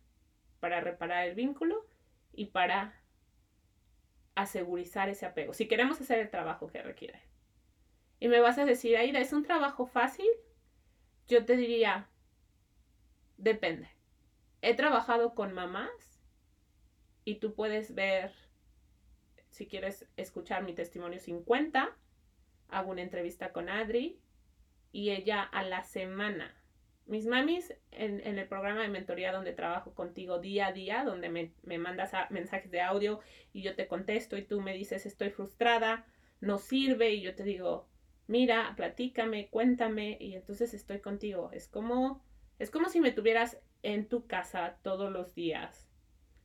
para 0.58 0.80
reparar 0.80 1.28
el 1.28 1.36
vínculo 1.36 1.86
y 2.32 2.46
para 2.46 3.00
asegurizar 4.34 5.08
ese 5.08 5.24
apego, 5.24 5.54
si 5.54 5.68
queremos 5.68 6.00
hacer 6.00 6.18
el 6.18 6.30
trabajo 6.30 6.66
que 6.66 6.82
requiere. 6.82 7.29
Y 8.20 8.28
me 8.28 8.40
vas 8.40 8.58
a 8.58 8.64
decir, 8.64 8.96
Aida, 8.96 9.18
¿es 9.18 9.32
un 9.32 9.42
trabajo 9.42 9.86
fácil? 9.86 10.28
Yo 11.26 11.44
te 11.44 11.56
diría, 11.56 12.08
depende. 13.36 13.88
He 14.62 14.74
trabajado 14.74 15.34
con 15.34 15.52
mamás 15.52 16.22
y 17.24 17.36
tú 17.36 17.54
puedes 17.54 17.94
ver, 17.94 18.32
si 19.48 19.66
quieres 19.66 20.06
escuchar 20.16 20.62
mi 20.62 20.74
testimonio 20.74 21.18
50, 21.18 21.96
hago 22.68 22.90
una 22.90 23.02
entrevista 23.02 23.52
con 23.52 23.68
Adri 23.68 24.20
y 24.92 25.10
ella 25.10 25.42
a 25.42 25.62
la 25.64 25.82
semana 25.82 26.60
mis 27.10 27.26
mamis 27.26 27.74
en, 27.90 28.20
el 28.24 28.46
programa 28.46 28.82
de 28.82 28.88
mentoría 28.88 29.32
donde 29.32 29.52
trabajo 29.52 29.94
contigo 29.94 30.38
día 30.38 30.68
a 30.68 30.72
día, 30.72 31.02
donde 31.04 31.28
me, 31.28 31.78
mandas 31.78 32.12
mensajes 32.30 32.70
de 32.70 32.80
audio 32.80 33.18
y 33.52 33.62
yo 33.62 33.74
te 33.74 33.88
contesto 33.88 34.36
y 34.36 34.42
tú 34.42 34.60
me 34.60 34.74
dices 34.74 35.06
estoy 35.06 35.30
frustrada, 35.30 36.06
no 36.40 36.58
sirve 36.58 37.10
y 37.10 37.20
yo 37.20 37.34
te 37.34 37.42
digo, 37.42 37.88
mira, 38.30 38.72
platícame, 38.76 39.48
cuéntame 39.48 40.16
y 40.20 40.34
entonces 40.34 40.72
estoy 40.74 41.00
contigo. 41.00 41.50
Es 41.52 41.68
como, 41.68 42.24
es 42.58 42.70
como 42.70 42.88
si 42.88 43.00
me 43.00 43.12
tuvieras 43.12 43.60
en 43.82 44.08
tu 44.08 44.26
casa 44.26 44.78
todos 44.82 45.12
los 45.12 45.34
días, 45.34 45.88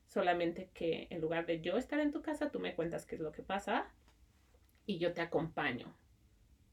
solamente 0.06 0.70
que 0.74 1.08
en 1.10 1.22
lugar 1.22 1.46
de 1.46 1.62
yo 1.62 1.78
estar 1.78 2.00
en 2.00 2.12
tu 2.12 2.22
casa, 2.22 2.52
tú 2.52 2.60
me 2.60 2.76
cuentas 2.76 3.06
qué 3.06 3.16
es 3.16 3.22
lo 3.22 3.32
que 3.32 3.44
pasa 3.44 3.90
y 4.86 4.98
yo 4.98 5.14
te 5.14 5.22
acompaño 5.22 5.96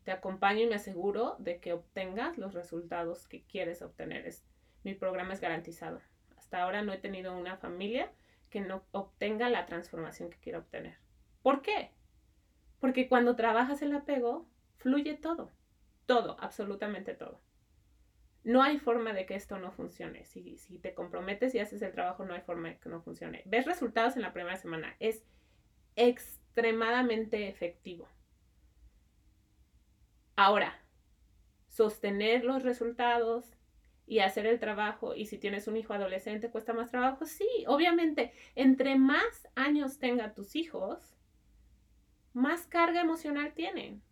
te 0.04 0.10
acompaño 0.10 0.62
y 0.62 0.66
me 0.66 0.74
aseguro 0.74 1.36
de 1.38 1.60
que 1.60 1.72
obtengas 1.72 2.38
los 2.38 2.54
resultados 2.54 3.26
que 3.28 3.42
quieres 3.42 3.82
obtener. 3.82 4.26
Es, 4.26 4.44
mi 4.82 4.94
programa 4.94 5.32
es 5.32 5.40
garantizado. 5.40 6.00
Hasta 6.36 6.62
ahora 6.62 6.82
no 6.82 6.92
he 6.92 6.98
tenido 6.98 7.36
una 7.36 7.56
familia 7.56 8.10
que 8.50 8.60
no 8.60 8.84
obtenga 8.90 9.48
la 9.48 9.66
transformación 9.66 10.30
que 10.30 10.38
quiero 10.38 10.58
obtener. 10.60 10.96
¿Por 11.42 11.62
qué? 11.62 11.90
Porque 12.80 13.08
cuando 13.08 13.36
trabajas 13.36 13.80
el 13.82 13.94
apego, 13.94 14.46
fluye 14.82 15.14
todo. 15.14 15.50
Todo, 16.06 16.36
absolutamente 16.40 17.14
todo. 17.14 17.40
No 18.44 18.62
hay 18.62 18.78
forma 18.78 19.12
de 19.12 19.24
que 19.24 19.36
esto 19.36 19.58
no 19.58 19.70
funcione. 19.70 20.24
Si, 20.24 20.56
si 20.58 20.78
te 20.78 20.94
comprometes 20.94 21.54
y 21.54 21.60
haces 21.60 21.80
el 21.82 21.92
trabajo, 21.92 22.24
no 22.24 22.34
hay 22.34 22.40
forma 22.40 22.70
de 22.70 22.78
que 22.78 22.88
no 22.88 23.00
funcione. 23.00 23.42
Ves 23.46 23.66
resultados 23.66 24.16
en 24.16 24.22
la 24.22 24.32
primera 24.32 24.56
semana. 24.56 24.96
Es 24.98 25.24
extremadamente 25.94 27.48
efectivo. 27.48 28.08
Ahora, 30.34 30.82
sostener 31.68 32.44
los 32.44 32.64
resultados 32.64 33.56
y 34.06 34.18
hacer 34.18 34.46
el 34.46 34.58
trabajo, 34.58 35.14
y 35.14 35.26
si 35.26 35.38
tienes 35.38 35.68
un 35.68 35.76
hijo 35.76 35.92
adolescente 35.92 36.50
cuesta 36.50 36.72
más 36.72 36.90
trabajo, 36.90 37.24
sí, 37.24 37.48
obviamente, 37.68 38.32
entre 38.56 38.98
más 38.98 39.48
años 39.54 39.98
tenga 39.98 40.34
tus 40.34 40.56
hijos, 40.56 41.16
más 42.32 42.66
carga 42.66 43.00
emocional 43.00 43.52
tienen. 43.54 44.02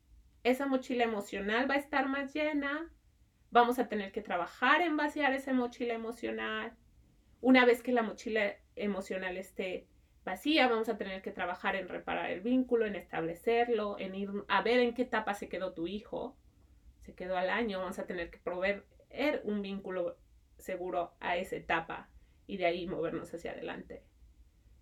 Esa 0.43 0.67
mochila 0.67 1.05
emocional 1.05 1.71
va 1.71 1.75
a 1.75 1.79
estar 1.79 2.09
más 2.09 2.33
llena, 2.33 2.91
vamos 3.51 3.79
a 3.79 3.89
tener 3.89 4.13
que 4.13 4.23
trabajar 4.23 4.81
en 4.81 4.97
vaciar 4.97 5.33
esa 5.35 5.53
mochila 5.53 5.95
emocional. 5.95 6.75
Una 7.41 7.65
vez 7.65 7.83
que 7.83 7.93
la 7.93 8.03
mochila 8.03 8.57
emocional 8.77 9.37
esté 9.37 9.87
vacía, 10.25 10.69
vamos 10.69 10.89
a 10.89 10.97
tener 10.97 11.23
que 11.23 11.33
trabajar 11.33 11.77
en 11.77 11.89
reparar 11.89 12.31
el 12.31 12.41
vínculo, 12.41 12.87
en 12.87 12.97
establecerlo, 12.97 13.99
en 13.99 14.15
ir 14.15 14.31
a 14.49 14.63
ver 14.63 14.81
en 14.81 14.95
qué 14.95 15.03
etapa 15.03 15.35
se 15.35 15.49
quedó 15.49 15.73
tu 15.73 15.87
hijo. 15.87 16.37
Se 17.03 17.15
quedó 17.15 17.37
al 17.37 17.51
año, 17.51 17.81
vamos 17.81 17.99
a 17.99 18.07
tener 18.07 18.31
que 18.31 18.39
proveer 18.39 18.85
un 19.45 19.63
vínculo 19.63 20.19
seguro 20.59 21.15
a 21.21 21.37
esa 21.37 21.57
etapa 21.57 22.09
y 22.47 22.57
de 22.57 22.67
ahí 22.67 22.87
movernos 22.87 23.33
hacia 23.33 23.53
adelante. 23.53 24.03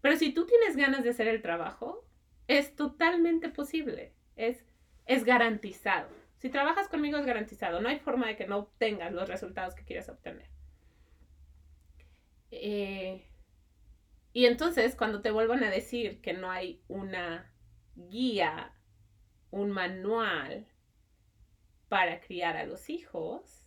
Pero 0.01 0.17
si 0.17 0.33
tú 0.33 0.47
tienes 0.47 0.77
ganas 0.77 1.05
de 1.05 1.11
hacer 1.11 1.29
el 1.29 1.43
trabajo, 1.43 2.05
es 2.47 2.75
totalmente 2.75 3.49
posible, 3.49 4.15
es, 4.37 4.65
es 5.09 5.25
garantizado. 5.25 6.09
Si 6.37 6.51
trabajas 6.51 6.87
conmigo 6.89 7.19
es 7.19 7.27
garantizado, 7.27 7.81
no 7.81 7.89
hay 7.89 7.99
forma 7.99 8.29
de 8.29 8.37
que 8.37 8.47
no 8.47 8.59
obtengas 8.59 9.13
los 9.13 9.29
resultados 9.29 9.75
que 9.75 9.85
quieres 9.85 10.09
obtener. 10.09 10.49
Eh, 12.51 13.27
y 14.33 14.47
entonces, 14.47 14.95
cuando 14.95 15.21
te 15.21 15.33
vuelvan 15.33 15.65
a 15.65 15.71
decir 15.71 16.21
que 16.21 16.35
no 16.35 16.51
hay 16.51 16.83
una 16.87 17.51
guía, 17.97 18.73
un 19.51 19.71
manual 19.71 20.69
para 21.89 22.21
criar 22.21 22.57
a 22.57 22.67
los 22.67 22.91
hijos, 22.91 23.67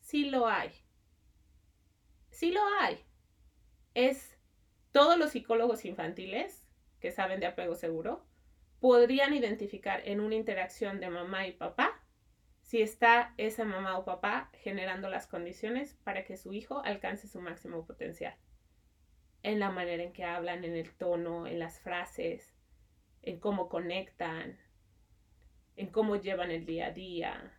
sí 0.00 0.28
lo 0.28 0.48
hay. 0.48 0.70
Sí 2.30 2.50
lo 2.50 2.60
hay. 2.80 2.98
Es 3.94 4.36
todos 4.90 5.16
los 5.16 5.30
psicólogos 5.30 5.84
infantiles 5.84 6.66
que 6.98 7.12
saben 7.12 7.38
de 7.38 7.46
apego 7.46 7.76
seguro 7.76 8.26
podrían 8.82 9.32
identificar 9.32 10.02
en 10.06 10.18
una 10.18 10.34
interacción 10.34 10.98
de 10.98 11.08
mamá 11.08 11.46
y 11.46 11.52
papá 11.52 12.02
si 12.62 12.82
está 12.82 13.32
esa 13.36 13.64
mamá 13.64 13.96
o 13.96 14.04
papá 14.04 14.50
generando 14.54 15.08
las 15.08 15.28
condiciones 15.28 15.94
para 16.02 16.24
que 16.24 16.36
su 16.36 16.52
hijo 16.52 16.82
alcance 16.84 17.28
su 17.28 17.40
máximo 17.40 17.86
potencial 17.86 18.34
en 19.44 19.60
la 19.60 19.70
manera 19.70 20.02
en 20.02 20.12
que 20.12 20.24
hablan, 20.24 20.64
en 20.64 20.74
el 20.74 20.90
tono, 20.94 21.46
en 21.46 21.60
las 21.60 21.78
frases, 21.78 22.56
en 23.22 23.38
cómo 23.38 23.68
conectan, 23.68 24.58
en 25.76 25.86
cómo 25.86 26.16
llevan 26.16 26.50
el 26.50 26.66
día 26.66 26.86
a 26.86 26.90
día. 26.90 27.52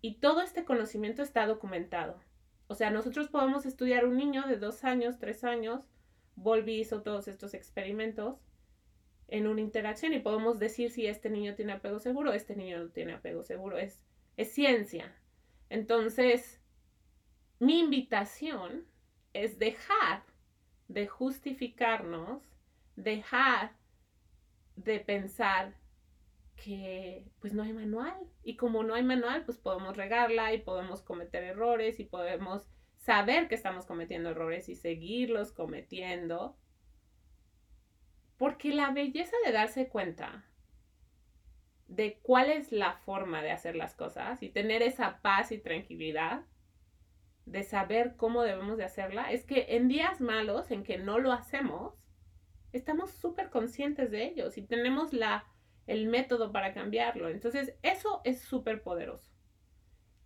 Y 0.00 0.20
todo 0.20 0.40
este 0.40 0.64
conocimiento 0.64 1.22
está 1.22 1.46
documentado. 1.46 2.18
O 2.66 2.74
sea, 2.74 2.88
nosotros 2.88 3.28
podemos 3.28 3.66
estudiar 3.66 4.06
un 4.06 4.16
niño 4.16 4.46
de 4.46 4.56
dos 4.56 4.84
años, 4.84 5.18
tres 5.18 5.44
años, 5.44 5.86
Volvi 6.34 6.80
hizo 6.80 7.02
todos 7.02 7.28
estos 7.28 7.52
experimentos 7.52 8.38
en 9.28 9.46
una 9.46 9.60
interacción 9.60 10.12
y 10.12 10.20
podemos 10.20 10.58
decir 10.58 10.90
si 10.90 11.06
este 11.06 11.30
niño 11.30 11.54
tiene 11.54 11.72
apego 11.72 11.98
seguro, 11.98 12.32
este 12.32 12.54
niño 12.54 12.78
no 12.78 12.90
tiene 12.90 13.14
apego 13.14 13.42
seguro. 13.42 13.78
Es, 13.78 14.04
es 14.36 14.52
ciencia. 14.52 15.14
Entonces, 15.70 16.60
mi 17.58 17.80
invitación 17.80 18.86
es 19.32 19.58
dejar 19.58 20.22
de 20.88 21.06
justificarnos, 21.06 22.42
dejar 22.96 23.72
de 24.76 25.00
pensar 25.00 25.74
que 26.56 27.24
pues 27.40 27.54
no 27.54 27.62
hay 27.62 27.72
manual 27.72 28.14
y 28.44 28.56
como 28.56 28.84
no 28.84 28.94
hay 28.94 29.02
manual 29.02 29.44
pues 29.44 29.58
podemos 29.58 29.96
regarla 29.96 30.52
y 30.54 30.58
podemos 30.58 31.02
cometer 31.02 31.42
errores 31.42 31.98
y 31.98 32.04
podemos 32.04 32.68
saber 32.98 33.48
que 33.48 33.54
estamos 33.54 33.84
cometiendo 33.84 34.30
errores 34.30 34.68
y 34.68 34.76
seguirlos 34.76 35.52
cometiendo. 35.52 36.56
Porque 38.42 38.74
la 38.74 38.90
belleza 38.90 39.36
de 39.46 39.52
darse 39.52 39.86
cuenta 39.86 40.44
de 41.86 42.18
cuál 42.22 42.50
es 42.50 42.72
la 42.72 42.94
forma 42.94 43.40
de 43.40 43.52
hacer 43.52 43.76
las 43.76 43.94
cosas 43.94 44.42
y 44.42 44.48
tener 44.48 44.82
esa 44.82 45.20
paz 45.22 45.52
y 45.52 45.58
tranquilidad 45.58 46.42
de 47.46 47.62
saber 47.62 48.16
cómo 48.16 48.42
debemos 48.42 48.78
de 48.78 48.84
hacerla, 48.84 49.30
es 49.30 49.44
que 49.44 49.76
en 49.76 49.86
días 49.86 50.20
malos 50.20 50.72
en 50.72 50.82
que 50.82 50.98
no 50.98 51.20
lo 51.20 51.30
hacemos, 51.30 51.94
estamos 52.72 53.12
súper 53.12 53.48
conscientes 53.48 54.10
de 54.10 54.24
ellos 54.24 54.58
y 54.58 54.62
tenemos 54.62 55.12
la, 55.12 55.46
el 55.86 56.08
método 56.08 56.50
para 56.50 56.74
cambiarlo. 56.74 57.28
Entonces, 57.28 57.76
eso 57.82 58.22
es 58.24 58.40
súper 58.40 58.82
poderoso. 58.82 59.30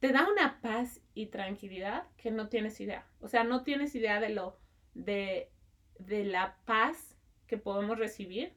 Te 0.01 0.11
da 0.13 0.27
una 0.27 0.63
paz 0.63 1.03
y 1.13 1.27
tranquilidad 1.27 2.07
que 2.17 2.31
no 2.31 2.49
tienes 2.49 2.81
idea. 2.81 3.07
O 3.21 3.29
sea, 3.29 3.45
no 3.45 3.63
tienes 3.63 3.95
idea 3.95 4.21
de 4.21 4.31
lo, 4.31 4.59
de, 4.95 5.53
de 5.99 6.25
la 6.25 6.57
paz 6.65 7.16
que 7.47 7.59
podemos 7.59 7.99
recibir 7.99 8.55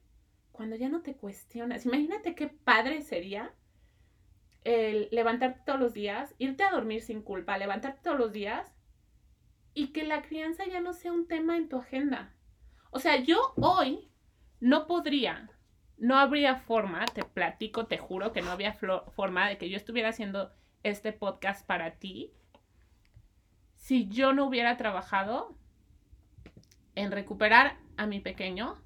cuando 0.52 0.76
ya 0.76 0.90
no 0.90 1.02
te 1.02 1.16
cuestionas. 1.16 1.86
Imagínate 1.86 2.36
qué 2.36 2.48
padre 2.48 3.02
sería 3.02 3.54
el 4.64 5.08
levantarte 5.12 5.62
todos 5.66 5.80
los 5.80 5.94
días, 5.94 6.36
irte 6.38 6.64
a 6.64 6.72
dormir 6.72 7.02
sin 7.02 7.22
culpa, 7.22 7.58
levantarte 7.58 8.02
todos 8.04 8.20
los 8.20 8.32
días 8.34 8.74
y 9.74 9.88
que 9.88 10.04
la 10.04 10.22
crianza 10.22 10.66
ya 10.66 10.82
no 10.82 10.94
sea 10.94 11.14
un 11.14 11.28
tema 11.28 11.56
en 11.56 11.70
tu 11.70 11.78
agenda. 11.78 12.34
O 12.92 13.00
sea, 13.00 13.18
yo 13.18 13.54
hoy 13.56 14.10
no 14.60 14.88
podría, 14.88 15.50
no 15.98 16.18
habría 16.18 16.56
forma, 16.58 17.06
te 17.06 17.24
platico, 17.24 17.88
te 17.88 17.98
juro 17.98 18.34
que 18.34 18.42
no 18.42 18.52
había 18.52 18.74
forma 18.74 19.48
de 19.48 19.58
que 19.58 19.70
yo 19.70 19.78
estuviera 19.78 20.10
haciendo 20.10 20.52
este 20.84 21.14
podcast 21.14 21.66
para 21.66 21.96
ti 22.00 22.34
si 23.76 24.08
yo 24.08 24.34
no 24.34 24.46
hubiera 24.46 24.78
trabajado 24.78 25.56
en 26.96 27.12
recuperar 27.12 27.78
a 28.00 28.08
mi 28.08 28.20
pequeño 28.20 28.82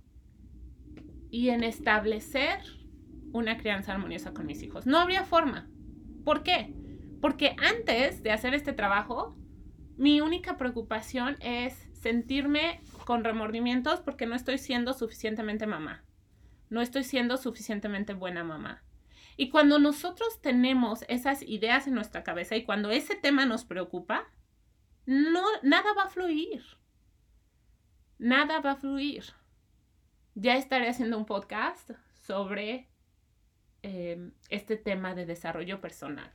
y 1.29 1.49
en 1.49 1.63
establecer 1.63 2.59
una 3.31 3.57
crianza 3.57 3.93
armoniosa 3.93 4.33
con 4.33 4.45
mis 4.45 4.61
hijos. 4.61 4.85
No 4.85 4.99
habría 4.99 5.23
forma. 5.23 5.69
¿Por 6.25 6.43
qué? 6.43 6.73
Porque 7.21 7.55
antes 7.57 8.21
de 8.23 8.31
hacer 8.31 8.53
este 8.53 8.73
trabajo, 8.73 9.35
mi 9.97 10.21
única 10.21 10.57
preocupación 10.57 11.37
es 11.39 11.73
sentirme 11.93 12.81
con 13.05 13.23
remordimientos 13.23 14.01
porque 14.01 14.25
no 14.25 14.35
estoy 14.35 14.57
siendo 14.57 14.93
suficientemente 14.93 15.67
mamá. 15.67 16.03
No 16.69 16.81
estoy 16.81 17.03
siendo 17.03 17.37
suficientemente 17.37 18.13
buena 18.13 18.43
mamá. 18.43 18.83
Y 19.37 19.49
cuando 19.49 19.79
nosotros 19.79 20.41
tenemos 20.41 21.05
esas 21.07 21.41
ideas 21.43 21.87
en 21.87 21.95
nuestra 21.95 22.23
cabeza 22.23 22.55
y 22.55 22.63
cuando 22.63 22.91
ese 22.91 23.15
tema 23.15 23.45
nos 23.45 23.65
preocupa, 23.65 24.27
no, 25.05 25.43
nada 25.63 25.93
va 25.97 26.03
a 26.03 26.09
fluir. 26.09 26.63
Nada 28.23 28.61
va 28.61 28.71
a 28.71 28.75
fluir. 28.77 29.25
Ya 30.33 30.55
estaré 30.55 30.87
haciendo 30.87 31.17
un 31.17 31.25
podcast 31.25 31.91
sobre 32.25 32.87
eh, 33.81 34.31
este 34.47 34.77
tema 34.77 35.13
de 35.13 35.25
desarrollo 35.25 35.81
personal. 35.81 36.31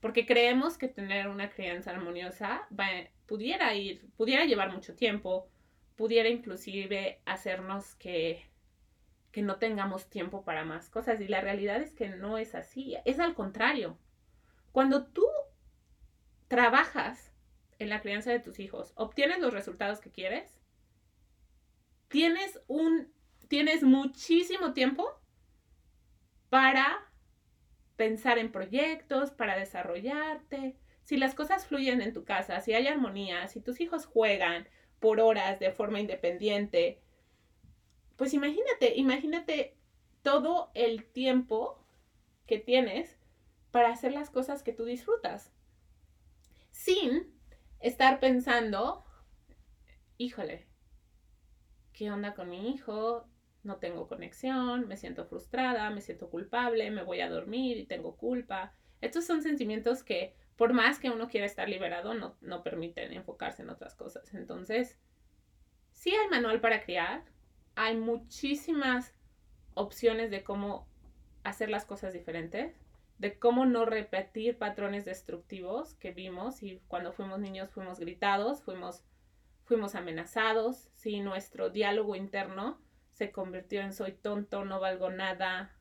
Porque 0.00 0.26
creemos 0.26 0.76
que 0.76 0.88
tener 0.88 1.28
una 1.28 1.50
crianza 1.50 1.92
armoniosa 1.92 2.66
pudiera 3.26 3.72
ir, 3.76 4.10
pudiera 4.16 4.44
llevar 4.44 4.72
mucho 4.72 4.96
tiempo, 4.96 5.48
pudiera 5.94 6.28
inclusive 6.28 7.20
hacernos 7.26 7.94
que, 7.94 8.44
que 9.30 9.42
no 9.42 9.58
tengamos 9.58 10.10
tiempo 10.10 10.44
para 10.44 10.64
más 10.64 10.90
cosas. 10.90 11.20
Y 11.20 11.28
la 11.28 11.40
realidad 11.40 11.80
es 11.80 11.92
que 11.92 12.08
no 12.08 12.38
es 12.38 12.56
así, 12.56 12.96
es 13.04 13.20
al 13.20 13.36
contrario. 13.36 13.96
Cuando 14.72 15.06
tú 15.06 15.26
trabajas 16.48 17.30
en 17.78 17.88
la 17.88 18.00
crianza 18.00 18.32
de 18.32 18.40
tus 18.40 18.58
hijos, 18.58 18.92
obtienes 18.96 19.38
los 19.38 19.52
resultados 19.52 20.00
que 20.00 20.10
quieres, 20.10 20.58
tienes 22.14 22.60
un 22.68 23.12
tienes 23.48 23.82
muchísimo 23.82 24.72
tiempo 24.72 25.04
para 26.48 27.10
pensar 27.96 28.38
en 28.38 28.52
proyectos, 28.52 29.32
para 29.32 29.58
desarrollarte. 29.58 30.76
Si 31.02 31.16
las 31.16 31.34
cosas 31.34 31.66
fluyen 31.66 32.00
en 32.00 32.12
tu 32.12 32.24
casa, 32.24 32.60
si 32.60 32.72
hay 32.72 32.86
armonía, 32.86 33.48
si 33.48 33.60
tus 33.60 33.80
hijos 33.80 34.06
juegan 34.06 34.68
por 35.00 35.18
horas 35.18 35.58
de 35.58 35.72
forma 35.72 35.98
independiente, 35.98 37.02
pues 38.14 38.32
imagínate, 38.32 38.94
imagínate 38.94 39.76
todo 40.22 40.70
el 40.74 41.06
tiempo 41.06 41.84
que 42.46 42.60
tienes 42.60 43.18
para 43.72 43.90
hacer 43.90 44.12
las 44.12 44.30
cosas 44.30 44.62
que 44.62 44.72
tú 44.72 44.84
disfrutas. 44.84 45.52
Sin 46.70 47.34
estar 47.80 48.20
pensando, 48.20 49.04
híjole, 50.16 50.68
¿qué 51.94 52.10
onda 52.10 52.34
con 52.34 52.50
mi 52.50 52.70
hijo? 52.70 53.26
no 53.64 53.76
tengo 53.76 54.06
conexión, 54.06 54.86
me 54.86 54.96
siento 54.96 55.24
frustrada, 55.24 55.90
me 55.90 56.02
siento 56.02 56.28
culpable, 56.28 56.90
me 56.90 57.02
voy 57.02 57.20
a 57.20 57.30
dormir 57.30 57.78
y 57.78 57.86
tengo 57.86 58.16
culpa. 58.16 58.74
Estos 59.00 59.24
son 59.24 59.42
sentimientos 59.42 60.04
que 60.04 60.36
por 60.56 60.72
más 60.72 60.98
que 60.98 61.10
uno 61.10 61.28
quiera 61.28 61.46
estar 61.46 61.68
liberado, 61.68 62.14
no, 62.14 62.36
no 62.40 62.62
permiten 62.62 63.12
enfocarse 63.12 63.62
en 63.62 63.70
otras 63.70 63.94
cosas. 63.94 64.32
Entonces, 64.34 64.98
sí 65.92 66.14
hay 66.14 66.28
manual 66.28 66.60
para 66.60 66.82
criar, 66.84 67.24
hay 67.74 67.96
muchísimas 67.96 69.14
opciones 69.72 70.30
de 70.30 70.44
cómo 70.44 70.86
hacer 71.42 71.70
las 71.70 71.86
cosas 71.86 72.12
diferentes, 72.12 72.76
de 73.18 73.38
cómo 73.38 73.64
no 73.64 73.86
repetir 73.86 74.58
patrones 74.58 75.04
destructivos 75.04 75.94
que 75.94 76.12
vimos 76.12 76.62
y 76.62 76.82
cuando 76.86 77.12
fuimos 77.12 77.40
niños 77.40 77.70
fuimos 77.70 77.98
gritados, 77.98 78.62
fuimos, 78.62 79.04
fuimos 79.64 79.94
amenazados, 79.94 80.88
si 80.94 81.20
nuestro 81.20 81.70
diálogo 81.70 82.16
interno 82.16 82.80
se 83.10 83.32
convirtió 83.32 83.80
en 83.80 83.92
soy 83.92 84.12
tonto, 84.12 84.64
no 84.64 84.80
valgo 84.80 85.10
nada, 85.10 85.76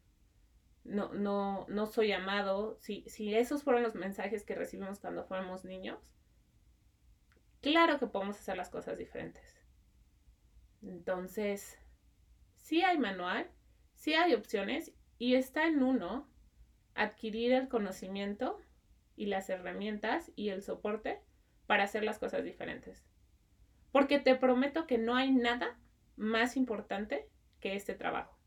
no, 0.83 1.13
no, 1.13 1.65
no 1.69 1.85
soy 1.85 2.11
amado, 2.11 2.77
si, 2.79 3.03
si 3.07 3.33
esos 3.33 3.63
fueron 3.63 3.83
los 3.83 3.95
mensajes 3.95 4.43
que 4.43 4.55
recibimos 4.55 4.99
cuando 4.99 5.25
fuéramos 5.25 5.65
niños, 5.65 5.99
claro 7.61 7.99
que 7.99 8.07
podemos 8.07 8.37
hacer 8.37 8.57
las 8.57 8.69
cosas 8.69 8.97
diferentes. 8.97 9.59
Entonces, 10.81 11.77
sí 12.57 12.83
hay 12.83 12.97
manual, 12.97 13.49
sí 13.95 14.13
hay 14.13 14.33
opciones 14.33 14.93
y 15.17 15.35
está 15.35 15.65
en 15.67 15.81
uno 15.81 16.27
adquirir 16.95 17.53
el 17.53 17.69
conocimiento 17.69 18.59
y 19.15 19.27
las 19.27 19.49
herramientas 19.49 20.31
y 20.35 20.49
el 20.49 20.61
soporte 20.61 21.21
para 21.65 21.83
hacer 21.83 22.03
las 22.03 22.19
cosas 22.19 22.43
diferentes. 22.43 23.05
Porque 23.93 24.17
te 24.17 24.35
prometo 24.35 24.87
que 24.87 24.97
no 24.97 25.15
hay 25.15 25.31
nada 25.31 25.77
más 26.15 26.57
importante 26.57 27.29
que 27.59 27.75
este 27.75 27.93
trabajo. 27.93 28.37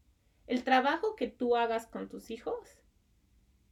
El 0.49 0.65
trabajo 0.65 1.15
que 1.15 1.29
tú 1.29 1.55
hagas 1.55 1.87
con 1.87 2.09
tus 2.09 2.33
hijos 2.33 2.83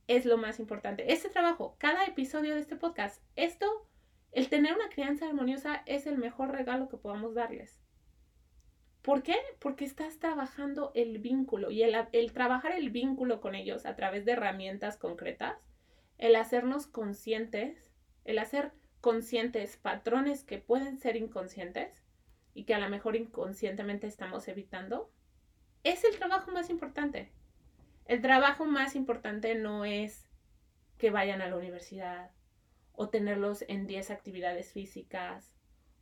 es 0.06 0.24
lo 0.24 0.38
más 0.38 0.60
importante. 0.60 1.12
Este 1.12 1.30
trabajo, 1.30 1.74
cada 1.80 2.04
episodio 2.04 2.54
de 2.54 2.60
este 2.60 2.76
podcast, 2.76 3.20
esto, 3.34 3.66
el 4.30 4.48
tener 4.48 4.72
una 4.72 4.88
crianza 4.88 5.26
armoniosa 5.26 5.82
es 5.86 6.06
el 6.06 6.16
mejor 6.16 6.52
regalo 6.52 6.88
que 6.88 6.96
podamos 6.96 7.34
darles. 7.34 7.82
¿Por 9.02 9.24
qué? 9.24 9.34
Porque 9.58 9.84
estás 9.84 10.20
trabajando 10.20 10.92
el 10.94 11.18
vínculo 11.18 11.72
y 11.72 11.82
el, 11.82 11.96
el, 12.12 12.32
trabajar 12.32 12.70
el 12.70 12.90
vínculo 12.90 13.40
con 13.40 13.56
ellos 13.56 13.84
a 13.84 13.96
través 13.96 14.24
de 14.24 14.32
herramientas 14.32 14.96
concretas, 14.96 15.58
el 16.18 16.36
hacernos 16.36 16.86
conscientes, 16.86 17.92
el 18.24 18.38
hacer 18.38 18.72
conscientes 19.04 19.76
patrones 19.76 20.44
que 20.44 20.56
pueden 20.56 20.98
ser 20.98 21.16
inconscientes, 21.16 22.02
y 22.54 22.64
que 22.64 22.74
a 22.74 22.78
lo 22.78 22.88
mejor 22.88 23.16
inconscientemente 23.16 24.06
estamos 24.06 24.48
evitando, 24.48 25.12
es 25.82 26.04
el 26.04 26.16
trabajo 26.16 26.52
más 26.52 26.70
importante. 26.70 27.30
El 28.06 28.22
trabajo 28.22 28.64
más 28.64 28.96
importante 28.96 29.54
no 29.56 29.84
es 29.84 30.26
que 30.96 31.10
vayan 31.10 31.42
a 31.42 31.48
la 31.48 31.56
universidad 31.56 32.30
o 32.92 33.10
tenerlos 33.10 33.66
en 33.68 33.86
10 33.86 34.10
actividades 34.10 34.72
físicas 34.72 35.52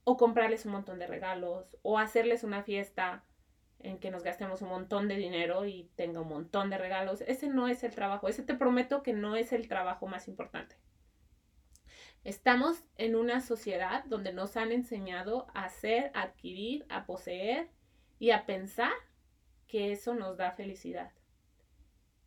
o 0.04 0.16
comprarles 0.16 0.64
un 0.64 0.70
montón 0.70 1.00
de 1.00 1.08
regalos 1.08 1.76
o 1.82 1.98
hacerles 1.98 2.44
una 2.44 2.62
fiesta 2.62 3.24
en 3.80 3.98
que 3.98 4.12
nos 4.12 4.22
gastemos 4.22 4.62
un 4.62 4.68
montón 4.68 5.08
de 5.08 5.16
dinero 5.16 5.66
y 5.66 5.90
tenga 5.96 6.20
un 6.20 6.28
montón 6.28 6.70
de 6.70 6.78
regalos. 6.78 7.22
Ese 7.22 7.48
no 7.48 7.66
es 7.66 7.82
el 7.82 7.96
trabajo. 7.96 8.28
Ese 8.28 8.44
te 8.44 8.54
prometo 8.54 9.02
que 9.02 9.12
no 9.12 9.34
es 9.34 9.52
el 9.52 9.66
trabajo 9.66 10.06
más 10.06 10.28
importante. 10.28 10.76
Estamos 12.24 12.84
en 12.98 13.16
una 13.16 13.40
sociedad 13.40 14.04
donde 14.04 14.32
nos 14.32 14.56
han 14.56 14.70
enseñado 14.70 15.48
a 15.54 15.64
hacer, 15.64 16.12
a 16.14 16.22
adquirir, 16.22 16.86
a 16.88 17.04
poseer 17.04 17.68
y 18.20 18.30
a 18.30 18.46
pensar 18.46 18.92
que 19.66 19.90
eso 19.90 20.14
nos 20.14 20.36
da 20.36 20.52
felicidad. 20.52 21.10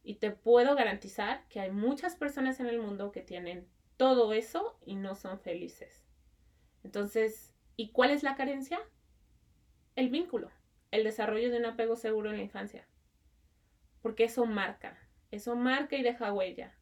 Y 0.04 0.16
te 0.16 0.32
puedo 0.32 0.76
garantizar 0.76 1.48
que 1.48 1.62
hay 1.62 1.72
muchas 1.72 2.18
personas 2.18 2.60
en 2.60 2.68
el 2.68 2.80
mundo 2.80 3.14
que 3.14 3.22
tienen 3.22 3.70
todo 3.96 4.34
eso 4.34 4.78
y 4.86 4.96
no 4.96 5.16
son 5.16 5.40
felices. 5.40 6.06
Entonces, 6.84 7.54
¿y 7.78 7.92
cuál 7.92 8.12
es 8.12 8.22
la 8.22 8.36
carencia? 8.36 8.80
El 9.96 10.10
vínculo, 10.10 10.52
el 10.92 11.06
desarrollo 11.06 11.50
de 11.50 11.58
un 11.58 11.66
apego 11.66 11.96
seguro 11.96 12.32
en 12.32 12.38
la 12.38 12.44
infancia. 12.44 12.86
Porque 14.02 14.26
eso 14.26 14.46
marca, 14.46 15.00
eso 15.32 15.56
marca 15.56 15.96
y 15.96 16.04
deja 16.04 16.34
huella. 16.34 16.76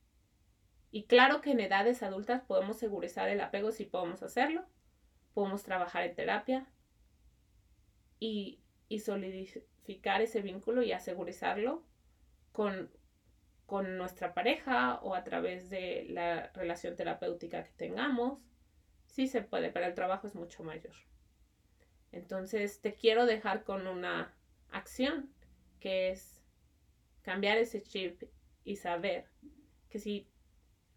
Y 0.94 1.06
claro 1.06 1.42
que 1.42 1.50
en 1.50 1.60
edades 1.60 2.04
adultas 2.04 2.44
podemos 2.44 2.78
segurizar 2.78 3.28
el 3.28 3.42
apego 3.42 3.72
si 3.72 3.84
podemos 3.84 4.22
hacerlo, 4.22 4.64
podemos 5.34 5.64
trabajar 5.64 6.04
en 6.04 6.14
terapia 6.14 6.68
y, 8.20 8.60
y 8.90 9.00
solidificar 9.00 10.22
ese 10.22 10.44
vínculo 10.44 10.84
y 10.84 10.92
asegurizarlo 10.92 11.84
con, 12.52 12.92
con 13.66 13.98
nuestra 13.98 14.36
pareja 14.36 15.00
o 15.02 15.16
a 15.16 15.24
través 15.24 15.72
de 15.72 16.06
la 16.10 16.52
relación 16.54 16.96
terapéutica 16.96 17.64
que 17.64 17.72
tengamos. 17.72 18.38
Sí 19.08 19.28
se 19.28 19.42
puede, 19.42 19.72
pero 19.72 19.88
el 19.88 19.96
trabajo 19.96 20.28
es 20.28 20.36
mucho 20.36 20.64
mayor. 20.64 20.94
Entonces 22.12 22.82
te 22.82 22.94
quiero 22.94 23.26
dejar 23.26 23.64
con 23.64 23.88
una 23.88 24.32
acción 24.70 25.34
que 25.80 26.12
es 26.12 26.40
cambiar 27.24 27.58
ese 27.58 27.82
chip 27.82 28.22
y 28.64 28.76
saber 28.76 29.26
que 29.90 29.98
si 29.98 30.30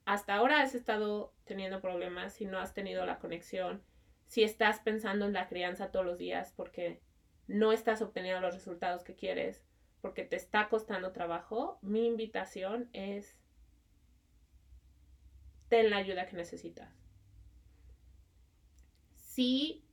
hasta 0.07 0.37
ahora 0.37 0.63
has 0.63 0.75
estado 0.75 1.35
teniendo 1.45 1.81
problemas, 1.81 2.33
si 2.33 2.47
no 2.47 2.59
has 2.59 2.73
tenido 2.73 3.05
la 3.05 3.19
conexión, 3.19 3.83
si 4.27 4.45
estás 4.45 4.81
pensando 4.81 5.27
en 5.27 5.33
la 5.33 5.49
crianza 5.49 5.91
todos 5.91 6.07
los 6.07 6.17
días 6.17 6.53
porque 6.57 7.03
no 7.49 7.73
estás 7.73 8.01
obteniendo 8.03 8.41
los 8.41 8.55
resultados 8.55 9.03
que 9.03 9.17
quieres, 9.17 9.65
porque 10.01 10.25
te 10.25 10.37
está 10.37 10.69
costando 10.69 11.11
trabajo, 11.11 11.79
mi 11.83 12.07
invitación 12.07 12.89
es 12.93 13.37
ten 15.69 15.91
la 15.91 15.97
ayuda 15.97 16.27
que 16.27 16.37
necesitas. 16.37 16.95
Si 19.17 19.85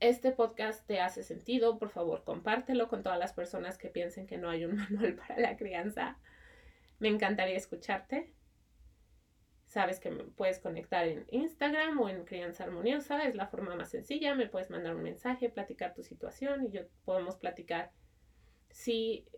este 0.00 0.32
podcast 0.32 0.86
te 0.86 1.00
hace 1.00 1.22
sentido, 1.22 1.78
por 1.78 1.90
favor, 1.90 2.24
compártelo 2.24 2.88
con 2.88 3.02
todas 3.02 3.18
las 3.18 3.34
personas 3.34 3.76
que 3.76 3.90
piensen 3.90 4.26
que 4.26 4.38
no 4.38 4.48
hay 4.48 4.64
un 4.64 4.76
manual 4.76 5.14
para 5.14 5.38
la 5.38 5.58
crianza. 5.58 6.16
Me 6.98 7.08
encantaría 7.08 7.56
escucharte. 7.56 8.32
Sabes 9.70 10.00
que 10.00 10.10
me 10.10 10.24
puedes 10.24 10.58
conectar 10.58 11.06
en 11.06 11.26
Instagram 11.30 12.00
o 12.00 12.08
en 12.08 12.24
Crianza 12.24 12.64
Armoniosa, 12.64 13.22
es 13.22 13.36
la 13.36 13.46
forma 13.46 13.76
más 13.76 13.90
sencilla. 13.90 14.34
Me 14.34 14.48
puedes 14.48 14.68
mandar 14.68 14.96
un 14.96 15.04
mensaje, 15.04 15.48
platicar 15.48 15.94
tu 15.94 16.02
situación 16.02 16.66
y 16.66 16.72
yo 16.72 16.80
podemos 17.04 17.36
platicar 17.36 17.92
si 18.68 19.28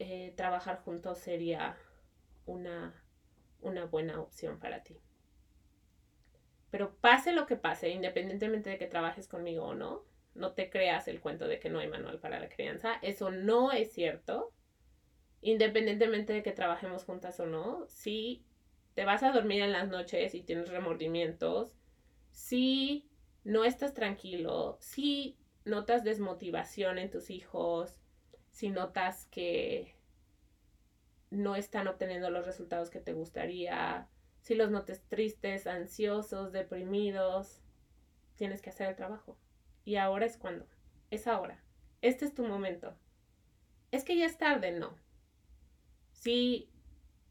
eh, 0.00 0.34
trabajar 0.36 0.80
juntos 0.80 1.18
sería 1.18 1.76
una, 2.44 2.92
una 3.60 3.84
buena 3.84 4.20
opción 4.20 4.58
para 4.58 4.82
ti. 4.82 4.98
Pero 6.70 6.96
pase 6.96 7.30
lo 7.30 7.46
que 7.46 7.54
pase, 7.54 7.90
independientemente 7.90 8.70
de 8.70 8.78
que 8.78 8.88
trabajes 8.88 9.28
conmigo 9.28 9.64
o 9.64 9.74
no, 9.76 10.02
no 10.34 10.54
te 10.54 10.70
creas 10.70 11.06
el 11.06 11.20
cuento 11.20 11.46
de 11.46 11.60
que 11.60 11.70
no 11.70 11.78
hay 11.78 11.86
manual 11.86 12.18
para 12.18 12.40
la 12.40 12.48
crianza. 12.48 12.94
Eso 13.00 13.30
no 13.30 13.70
es 13.70 13.92
cierto. 13.92 14.52
Independientemente 15.40 16.32
de 16.32 16.42
que 16.42 16.50
trabajemos 16.50 17.04
juntas 17.04 17.38
o 17.38 17.46
no, 17.46 17.86
si 17.86 18.44
te 18.98 19.04
vas 19.04 19.22
a 19.22 19.30
dormir 19.30 19.62
en 19.62 19.70
las 19.70 19.88
noches 19.88 20.34
y 20.34 20.42
tienes 20.42 20.70
remordimientos, 20.70 21.76
si 22.32 23.08
no 23.44 23.62
estás 23.64 23.94
tranquilo, 23.94 24.76
si 24.80 25.38
notas 25.64 26.02
desmotivación 26.02 26.98
en 26.98 27.08
tus 27.08 27.30
hijos, 27.30 28.00
si 28.50 28.70
notas 28.70 29.26
que 29.26 29.94
no 31.30 31.54
están 31.54 31.86
obteniendo 31.86 32.28
los 32.30 32.44
resultados 32.44 32.90
que 32.90 32.98
te 32.98 33.12
gustaría, 33.12 34.08
si 34.40 34.56
los 34.56 34.72
notes 34.72 35.00
tristes, 35.06 35.68
ansiosos, 35.68 36.50
deprimidos, 36.50 37.62
tienes 38.34 38.60
que 38.60 38.70
hacer 38.70 38.88
el 38.88 38.96
trabajo. 38.96 39.38
Y 39.84 39.94
ahora 39.94 40.26
es 40.26 40.36
cuando, 40.36 40.66
es 41.12 41.28
ahora. 41.28 41.62
Este 42.02 42.24
es 42.24 42.34
tu 42.34 42.44
momento. 42.44 42.96
Es 43.92 44.02
que 44.02 44.18
ya 44.18 44.26
es 44.26 44.38
tarde, 44.38 44.72
no. 44.72 44.96
Si 46.10 46.68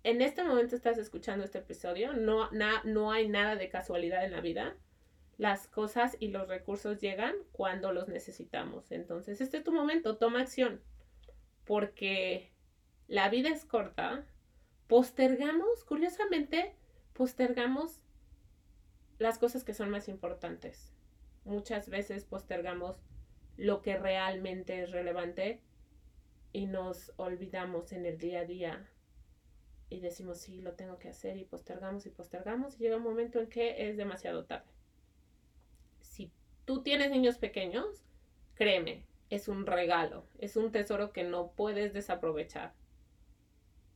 en 0.03 0.21
este 0.21 0.43
momento 0.43 0.75
estás 0.75 0.97
escuchando 0.97 1.43
este 1.43 1.59
episodio, 1.59 2.13
no, 2.13 2.49
no 2.51 3.11
hay 3.11 3.27
nada 3.27 3.55
de 3.55 3.69
casualidad 3.69 4.23
en 4.23 4.31
la 4.31 4.41
vida. 4.41 4.75
Las 5.37 5.67
cosas 5.67 6.17
y 6.19 6.29
los 6.29 6.47
recursos 6.47 6.99
llegan 6.99 7.35
cuando 7.51 7.91
los 7.91 8.07
necesitamos. 8.07 8.91
Entonces, 8.91 9.41
este 9.41 9.57
es 9.57 9.63
tu 9.63 9.71
momento, 9.71 10.17
toma 10.17 10.41
acción. 10.41 10.81
Porque 11.65 12.51
la 13.07 13.29
vida 13.29 13.49
es 13.49 13.65
corta. 13.65 14.25
Postergamos, 14.87 15.83
curiosamente, 15.83 16.73
postergamos 17.13 17.99
las 19.19 19.37
cosas 19.37 19.63
que 19.63 19.73
son 19.73 19.89
más 19.89 20.07
importantes. 20.07 20.93
Muchas 21.43 21.89
veces 21.89 22.23
postergamos 22.25 22.97
lo 23.57 23.81
que 23.81 23.97
realmente 23.97 24.83
es 24.83 24.91
relevante 24.91 25.61
y 26.53 26.67
nos 26.67 27.11
olvidamos 27.17 27.91
en 27.91 28.05
el 28.05 28.17
día 28.17 28.41
a 28.41 28.45
día 28.45 28.89
y 29.89 29.99
decimos, 30.01 30.39
sí, 30.39 30.61
lo 30.61 30.73
tengo 30.73 30.99
que 30.99 31.09
hacer 31.09 31.37
y 31.37 31.45
postergamos 31.45 32.05
y 32.05 32.09
postergamos 32.09 32.75
y 32.75 32.79
llega 32.79 32.97
un 32.97 33.03
momento 33.03 33.39
en 33.39 33.47
que 33.47 33.89
es 33.89 33.97
demasiado 33.97 34.45
tarde. 34.45 34.69
Si 36.01 36.31
tú 36.65 36.83
tienes 36.83 37.09
niños 37.09 37.37
pequeños, 37.37 38.03
créeme, 38.55 39.05
es 39.29 39.47
un 39.47 39.65
regalo, 39.65 40.25
es 40.39 40.57
un 40.57 40.71
tesoro 40.71 41.13
que 41.13 41.23
no 41.23 41.51
puedes 41.51 41.93
desaprovechar. 41.93 42.73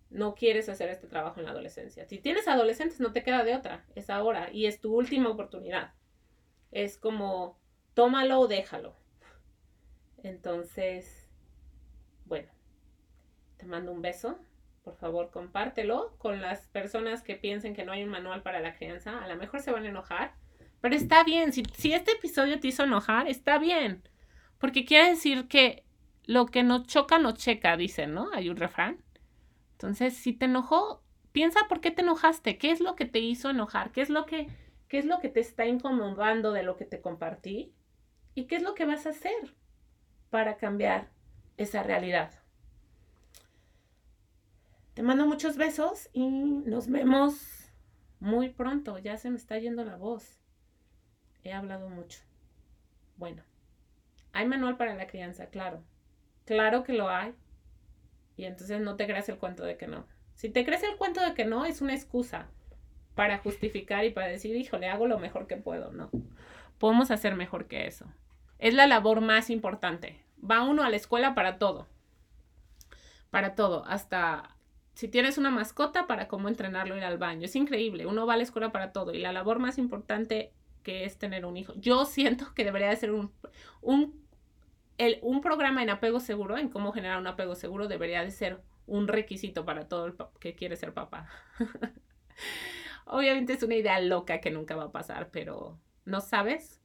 No 0.09 0.35
quieres 0.35 0.69
hacer 0.69 0.89
este 0.89 1.07
trabajo 1.07 1.39
en 1.39 1.45
la 1.45 1.51
adolescencia. 1.51 2.05
Si 2.05 2.19
tienes 2.19 2.47
adolescentes, 2.47 2.99
no 2.99 3.13
te 3.13 3.23
queda 3.23 3.43
de 3.43 3.55
otra, 3.55 3.85
es 3.95 4.09
ahora 4.09 4.51
y 4.51 4.65
es 4.65 4.81
tu 4.81 4.95
última 4.95 5.29
oportunidad. 5.29 5.93
Es 6.71 6.97
como, 6.97 7.59
tómalo 7.93 8.39
o 8.39 8.47
déjalo. 8.47 8.95
Entonces, 10.23 11.29
bueno, 12.25 12.49
te 13.57 13.65
mando 13.65 13.91
un 13.91 14.01
beso 14.01 14.37
por 14.83 14.97
favor 14.97 15.29
compártelo 15.31 16.15
con 16.17 16.41
las 16.41 16.67
personas 16.67 17.21
que 17.21 17.35
piensen 17.35 17.75
que 17.75 17.85
no 17.85 17.91
hay 17.91 18.03
un 18.03 18.09
manual 18.09 18.41
para 18.41 18.59
la 18.59 18.75
crianza. 18.75 19.23
A 19.23 19.27
lo 19.27 19.35
mejor 19.35 19.61
se 19.61 19.71
van 19.71 19.85
a 19.85 19.89
enojar, 19.89 20.33
pero 20.81 20.95
está 20.95 21.23
bien. 21.23 21.53
Si, 21.53 21.63
si 21.77 21.93
este 21.93 22.13
episodio 22.13 22.59
te 22.59 22.67
hizo 22.67 22.83
enojar, 22.83 23.27
está 23.27 23.59
bien. 23.59 24.01
Porque 24.57 24.83
quiere 24.83 25.11
decir 25.11 25.47
que 25.47 25.85
lo 26.25 26.47
que 26.47 26.63
nos 26.63 26.87
choca, 26.87 27.19
nos 27.19 27.35
checa, 27.35 27.77
dicen, 27.77 28.13
¿no? 28.13 28.29
Hay 28.33 28.49
un 28.49 28.57
refrán. 28.57 29.03
Entonces, 29.73 30.15
si 30.15 30.33
te 30.33 30.45
enojó, 30.45 31.03
piensa 31.31 31.61
por 31.69 31.81
qué 31.81 31.91
te 31.91 32.01
enojaste, 32.01 32.57
qué 32.57 32.71
es 32.71 32.79
lo 32.79 32.95
que 32.95 33.05
te 33.05 33.19
hizo 33.19 33.49
enojar, 33.49 33.91
qué 33.91 34.01
es 34.01 34.09
lo 34.09 34.25
que, 34.25 34.47
qué 34.87 34.97
es 34.97 35.05
lo 35.05 35.19
que 35.19 35.29
te 35.29 35.39
está 35.39 35.65
incomodando 35.65 36.51
de 36.51 36.63
lo 36.63 36.77
que 36.77 36.85
te 36.85 36.99
compartí 36.99 37.73
y 38.33 38.45
qué 38.45 38.55
es 38.57 38.63
lo 38.63 38.73
que 38.73 38.85
vas 38.85 39.05
a 39.05 39.11
hacer 39.11 39.55
para 40.29 40.57
cambiar 40.57 41.09
esa 41.57 41.83
realidad. 41.83 42.40
Te 44.93 45.03
mando 45.03 45.25
muchos 45.25 45.57
besos 45.57 46.09
y 46.13 46.27
nos 46.27 46.89
vemos 46.89 47.71
muy 48.19 48.49
pronto. 48.49 48.97
Ya 48.97 49.17
se 49.17 49.29
me 49.29 49.37
está 49.37 49.57
yendo 49.57 49.85
la 49.85 49.95
voz. 49.95 50.39
He 51.43 51.53
hablado 51.53 51.89
mucho. 51.89 52.19
Bueno, 53.17 53.43
hay 54.33 54.47
manual 54.47 54.77
para 54.77 54.95
la 54.95 55.07
crianza, 55.07 55.47
claro. 55.47 55.83
Claro 56.45 56.83
que 56.83 56.93
lo 56.93 57.09
hay. 57.09 57.33
Y 58.35 58.45
entonces 58.45 58.81
no 58.81 58.95
te 58.95 59.05
creas 59.05 59.29
el 59.29 59.37
cuento 59.37 59.63
de 59.63 59.77
que 59.77 59.87
no. 59.87 60.05
Si 60.35 60.49
te 60.49 60.65
crees 60.65 60.83
el 60.83 60.97
cuento 60.97 61.21
de 61.21 61.33
que 61.33 61.45
no, 61.45 61.65
es 61.65 61.81
una 61.81 61.93
excusa 61.93 62.47
para 63.15 63.37
justificar 63.37 64.05
y 64.05 64.11
para 64.11 64.27
decir, 64.27 64.55
híjole, 64.55 64.87
hago 64.87 65.07
lo 65.07 65.19
mejor 65.19 65.47
que 65.47 65.57
puedo. 65.57 65.91
No, 65.91 66.09
podemos 66.79 67.11
hacer 67.11 67.35
mejor 67.35 67.67
que 67.67 67.87
eso. 67.87 68.05
Es 68.59 68.73
la 68.73 68.87
labor 68.87 69.21
más 69.21 69.49
importante. 69.49 70.23
Va 70.43 70.63
uno 70.63 70.83
a 70.83 70.89
la 70.89 70.95
escuela 70.95 71.35
para 71.35 71.59
todo. 71.59 71.87
Para 73.29 73.55
todo. 73.55 73.85
Hasta 73.85 74.55
si 75.01 75.07
tienes 75.07 75.39
una 75.39 75.49
mascota, 75.49 76.05
para 76.05 76.27
cómo 76.27 76.47
entrenarlo 76.47 76.95
ir 76.95 77.03
al 77.03 77.17
baño. 77.17 77.45
Es 77.45 77.55
increíble, 77.55 78.05
uno 78.05 78.27
va 78.27 78.35
a 78.35 78.37
la 78.37 78.43
escuela 78.43 78.71
para 78.71 78.91
todo 78.91 79.15
y 79.15 79.17
la 79.17 79.33
labor 79.33 79.57
más 79.57 79.79
importante 79.79 80.53
que 80.83 81.05
es 81.05 81.17
tener 81.17 81.43
un 81.43 81.57
hijo. 81.57 81.73
Yo 81.75 82.05
siento 82.05 82.53
que 82.53 82.63
debería 82.63 82.89
de 82.89 82.97
ser 82.97 83.11
un, 83.11 83.31
un, 83.81 84.23
el, 84.99 85.17
un 85.23 85.41
programa 85.41 85.81
en 85.81 85.89
apego 85.89 86.19
seguro, 86.19 86.55
en 86.59 86.69
cómo 86.69 86.91
generar 86.91 87.17
un 87.17 87.25
apego 87.25 87.55
seguro, 87.55 87.87
debería 87.87 88.23
de 88.23 88.29
ser 88.29 88.61
un 88.85 89.07
requisito 89.07 89.65
para 89.65 89.87
todo 89.87 90.05
el 90.05 90.13
que 90.39 90.53
quiere 90.53 90.75
ser 90.75 90.93
papá. 90.93 91.27
Obviamente 93.07 93.53
es 93.53 93.63
una 93.63 93.77
idea 93.77 93.99
loca 94.01 94.39
que 94.39 94.51
nunca 94.51 94.75
va 94.75 94.83
a 94.83 94.91
pasar, 94.91 95.31
pero 95.31 95.79
no 96.05 96.21
sabes 96.21 96.79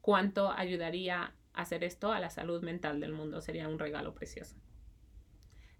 cuánto 0.00 0.50
ayudaría 0.50 1.34
hacer 1.52 1.84
esto 1.84 2.10
a 2.10 2.20
la 2.20 2.30
salud 2.30 2.62
mental 2.62 3.00
del 3.00 3.12
mundo. 3.12 3.42
Sería 3.42 3.68
un 3.68 3.78
regalo 3.78 4.14
precioso. 4.14 4.56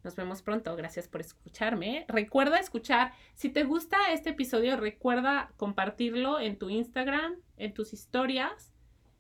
Nos 0.02 0.16
vemos 0.16 0.42
pronto. 0.42 0.74
Gracias 0.76 1.08
por 1.08 1.20
escucharme. 1.20 2.06
Recuerda 2.08 2.58
escuchar. 2.58 3.12
Si 3.34 3.50
te 3.50 3.64
gusta 3.64 4.12
este 4.12 4.30
episodio, 4.30 4.76
recuerda 4.76 5.52
compartirlo 5.56 6.40
en 6.40 6.58
tu 6.58 6.70
Instagram, 6.70 7.36
en 7.56 7.74
tus 7.74 7.92
historias. 7.92 8.72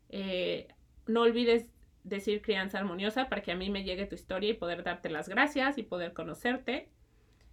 Eh, 0.08 0.68
no 1.06 1.22
olvides 1.22 1.66
decir 2.04 2.40
crianza 2.40 2.78
armoniosa 2.78 3.28
para 3.28 3.42
que 3.42 3.52
a 3.52 3.56
mí 3.56 3.68
me 3.68 3.84
llegue 3.84 4.06
tu 4.06 4.14
historia 4.14 4.50
y 4.50 4.54
poder 4.54 4.82
darte 4.82 5.10
las 5.10 5.28
gracias 5.28 5.76
y 5.76 5.82
poder 5.82 6.14
conocerte. 6.14 6.88